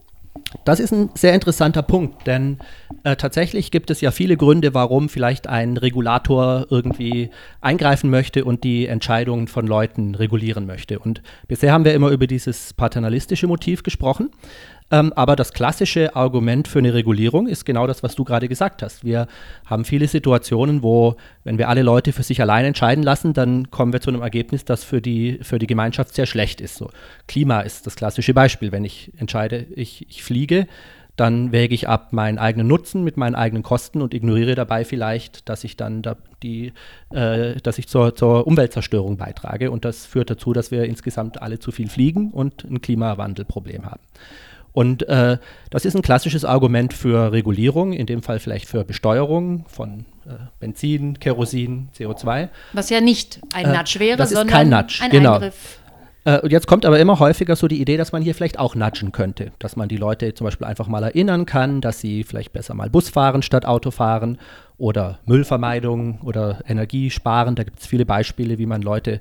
Das 0.64 0.81
ist 0.81 0.92
ein 0.92 1.11
sehr 1.14 1.35
interessanter 1.35 1.83
Punkt, 1.83 2.27
denn 2.27 2.59
äh, 3.05 3.16
tatsächlich 3.16 3.70
gibt 3.70 3.90
es 3.90 4.01
ja 4.01 4.11
viele 4.11 4.37
Gründe, 4.37 4.74
warum 4.74 5.09
vielleicht 5.09 5.46
ein 5.46 5.77
Regulator 5.77 6.66
irgendwie 6.70 7.31
eingreifen 7.61 8.11
möchte 8.11 8.44
und 8.44 8.64
die 8.64 8.87
Entscheidungen 8.87 9.48
von 9.48 9.66
Leuten 9.66 10.14
regulieren 10.14 10.66
möchte. 10.66 10.98
Und 10.98 11.22
bisher 11.46 11.72
haben 11.72 11.85
wir 11.85 11.94
immer 11.94 12.11
über 12.11 12.27
dieses 12.27 12.74
paternalistische 12.74 13.46
Motiv 13.46 13.83
gesprochen. 13.83 14.31
Ähm, 14.90 15.12
aber 15.14 15.37
das 15.37 15.53
klassische 15.53 16.16
Argument 16.16 16.66
für 16.66 16.79
eine 16.79 16.94
Regulierung 16.94 17.46
ist 17.46 17.64
genau 17.66 17.87
das, 17.87 18.03
was 18.03 18.14
du 18.14 18.24
gerade 18.24 18.48
gesagt 18.48 18.83
hast. 18.83 19.05
Wir 19.05 19.27
haben 19.66 19.85
viele 19.85 20.09
Situationen, 20.09 20.83
wo, 20.83 21.16
wenn 21.44 21.59
wir 21.59 21.68
alle 21.68 21.83
Leute 21.83 22.12
für 22.12 22.22
sich 22.22 22.40
allein 22.40 22.64
entscheiden 22.64 23.05
lassen, 23.05 23.35
dann 23.35 23.70
kommen 23.70 23.92
wir 23.92 24.01
zu 24.01 24.11
einem 24.11 24.22
Ergebnis, 24.22 24.64
das 24.64 24.85
für 24.85 25.03
die, 25.03 25.40
für 25.42 25.59
die 25.59 25.66
Gemeinschaft 25.66 26.14
sehr 26.14 26.27
schlecht 26.27 26.61
ist. 26.61 26.77
So, 26.77 26.90
Klima 27.27 27.61
ist 27.61 27.87
das 27.87 27.96
klassische 27.96 28.33
Beispiel. 28.33 28.72
Wenn 28.72 28.85
ich 28.85 29.12
entscheide, 29.18 29.66
ich, 29.74 30.07
ich 30.09 30.22
fliege, 30.22 30.66
dann 31.16 31.51
wäge 31.51 31.74
ich 31.74 31.88
ab 31.88 32.12
meinen 32.12 32.38
eigenen 32.38 32.68
Nutzen 32.68 33.03
mit 33.03 33.16
meinen 33.16 33.35
eigenen 33.35 33.64
Kosten 33.64 34.01
und 34.03 34.14
ignoriere 34.14 34.55
dabei 34.55 34.85
vielleicht, 34.85 35.48
dass 35.48 35.64
ich 35.64 35.77
dann 35.77 36.01
da 36.01 36.16
die, 36.44 36.72
äh, 37.11 37.57
dass 37.57 37.79
ich 37.79 37.88
zur, 37.88 38.14
zur 38.14 38.46
Umweltzerstörung 38.46 39.16
beitrage. 39.16 39.72
Und 39.72 39.85
das 39.85 40.07
führt 40.07 40.31
dazu, 40.31 40.53
dass 40.53 40.70
wir 40.70 40.85
insgesamt 40.85 41.42
alle 41.42 41.59
zu 41.59 41.72
viel 41.72 41.88
fliegen 41.88 42.31
und 42.31 42.64
ein 42.64 42.81
Klimawandelproblem 42.81 43.85
haben. 43.87 44.01
Und 44.72 45.09
äh, 45.09 45.38
das 45.70 45.85
ist 45.85 45.94
ein 45.94 46.02
klassisches 46.02 46.44
Argument 46.44 46.92
für 46.92 47.33
Regulierung, 47.33 47.92
in 47.92 48.07
dem 48.07 48.22
Fall 48.22 48.38
vielleicht 48.38 48.68
für 48.68 48.85
Besteuerung 48.85 49.64
von 49.68 50.04
äh, 50.26 50.33
Benzin, 50.61 51.18
Kerosin, 51.18 51.88
CO2. 51.96 52.48
Was 52.72 52.90
ja 52.90 53.00
nicht 53.00 53.40
ein 53.52 53.66
äh, 53.66 53.76
Nudge 53.76 53.98
wäre, 53.98 54.16
das 54.16 54.31
sondern 54.31 54.46
ist 54.46 54.52
kein 54.52 54.68
Nudge, 54.68 55.00
ein 55.02 55.11
genau. 55.11 55.35
Eingriff. 55.35 55.78
Äh, 56.24 56.40
und 56.40 56.52
jetzt 56.52 56.66
kommt 56.66 56.85
aber 56.85 56.98
immer 56.98 57.18
häufiger 57.18 57.57
so 57.57 57.68
die 57.68 57.81
Idee, 57.81 57.96
dass 57.96 58.12
man 58.12 58.22
hier 58.22 58.35
vielleicht 58.35 58.59
auch 58.59 58.74
nudgen 58.74 59.12
könnte, 59.12 59.52
dass 59.59 59.76
man 59.76 59.88
die 59.88 59.96
Leute 59.96 60.35
zum 60.35 60.44
Beispiel 60.44 60.66
einfach 60.66 60.87
mal 60.87 61.02
erinnern 61.02 61.46
kann, 61.46 61.81
dass 61.81 62.00
sie 62.00 62.22
vielleicht 62.22 62.52
besser 62.52 62.74
mal 62.74 62.90
Bus 62.90 63.09
fahren 63.09 63.42
statt 63.42 63.64
Auto 63.64 63.90
fahren 63.90 64.38
oder 64.76 65.18
Müllvermeidung 65.24 66.20
oder 66.22 66.61
Energie 66.68 67.11
sparen. 67.11 67.54
Da 67.54 67.64
gibt 67.64 67.81
es 67.81 67.87
viele 67.87 68.04
Beispiele, 68.04 68.59
wie 68.59 68.66
man 68.66 68.83
Leute 68.83 69.20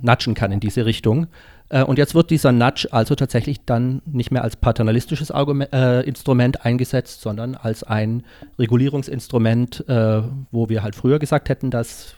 nudgen 0.00 0.34
kann 0.34 0.50
in 0.50 0.60
diese 0.60 0.86
Richtung. 0.86 1.26
Äh, 1.70 1.84
und 1.84 1.98
jetzt 1.98 2.14
wird 2.14 2.30
dieser 2.30 2.52
Nudge 2.52 2.88
also 2.90 3.14
tatsächlich 3.14 3.64
dann 3.64 4.02
nicht 4.06 4.30
mehr 4.30 4.42
als 4.42 4.56
paternalistisches 4.56 5.30
Argument, 5.30 5.72
äh, 5.72 6.02
Instrument 6.02 6.64
eingesetzt, 6.64 7.20
sondern 7.20 7.54
als 7.54 7.82
ein 7.82 8.24
Regulierungsinstrument, 8.58 9.88
äh, 9.88 10.22
wo 10.50 10.68
wir 10.68 10.82
halt 10.82 10.94
früher 10.94 11.18
gesagt 11.18 11.48
hätten, 11.48 11.70
dass 11.70 12.14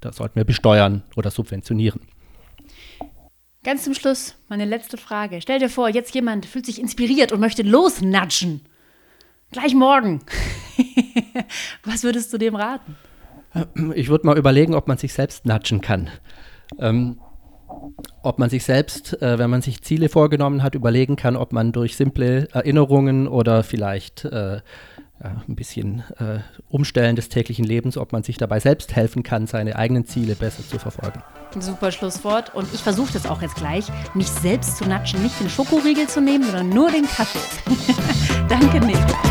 das 0.00 0.16
sollten 0.16 0.36
wir 0.36 0.44
besteuern 0.44 1.02
oder 1.16 1.30
subventionieren. 1.30 2.00
Ganz 3.62 3.84
zum 3.84 3.92
Schluss 3.92 4.36
meine 4.48 4.64
letzte 4.64 4.96
Frage. 4.96 5.40
Stell 5.42 5.58
dir 5.58 5.68
vor, 5.68 5.90
jetzt 5.90 6.14
jemand 6.14 6.46
fühlt 6.46 6.64
sich 6.64 6.80
inspiriert 6.80 7.32
und 7.32 7.40
möchte 7.40 7.62
losnudgen. 7.62 8.62
Gleich 9.52 9.74
morgen. 9.74 10.22
Was 11.84 12.02
würdest 12.02 12.32
du 12.32 12.38
dem 12.38 12.54
raten? 12.54 12.96
Ich 13.94 14.08
würde 14.08 14.26
mal 14.26 14.38
überlegen, 14.38 14.74
ob 14.74 14.88
man 14.88 14.96
sich 14.96 15.12
selbst 15.12 15.44
nudgen 15.44 15.82
kann. 15.82 16.08
Ähm, 16.78 17.20
ob 18.22 18.38
man 18.38 18.50
sich 18.50 18.64
selbst, 18.64 19.20
äh, 19.22 19.38
wenn 19.38 19.50
man 19.50 19.62
sich 19.62 19.82
Ziele 19.82 20.08
vorgenommen 20.08 20.62
hat, 20.62 20.74
überlegen 20.74 21.16
kann, 21.16 21.36
ob 21.36 21.52
man 21.52 21.72
durch 21.72 21.96
simple 21.96 22.48
Erinnerungen 22.52 23.28
oder 23.28 23.62
vielleicht 23.62 24.24
äh, 24.24 24.60
ja, 25.22 25.42
ein 25.46 25.54
bisschen 25.54 26.02
äh, 26.18 26.38
Umstellen 26.68 27.16
des 27.16 27.28
täglichen 27.28 27.64
Lebens, 27.64 27.98
ob 27.98 28.12
man 28.12 28.22
sich 28.22 28.38
dabei 28.38 28.58
selbst 28.60 28.96
helfen 28.96 29.22
kann, 29.22 29.46
seine 29.46 29.76
eigenen 29.76 30.06
Ziele 30.06 30.34
besser 30.34 30.62
zu 30.66 30.78
verfolgen. 30.78 31.22
Super 31.58 31.92
Schlusswort. 31.92 32.54
Und 32.54 32.72
ich 32.72 32.80
versuche 32.80 33.12
das 33.12 33.26
auch 33.26 33.42
jetzt 33.42 33.56
gleich, 33.56 33.86
mich 34.14 34.28
selbst 34.28 34.78
zu 34.78 34.84
natschen, 34.86 35.22
nicht 35.22 35.38
den 35.40 35.50
Schokoriegel 35.50 36.06
zu 36.06 36.20
nehmen, 36.20 36.44
sondern 36.44 36.70
nur 36.70 36.90
den 36.90 37.04
Kaffee. 37.04 37.38
Danke, 38.48 38.80
Nick. 38.80 39.29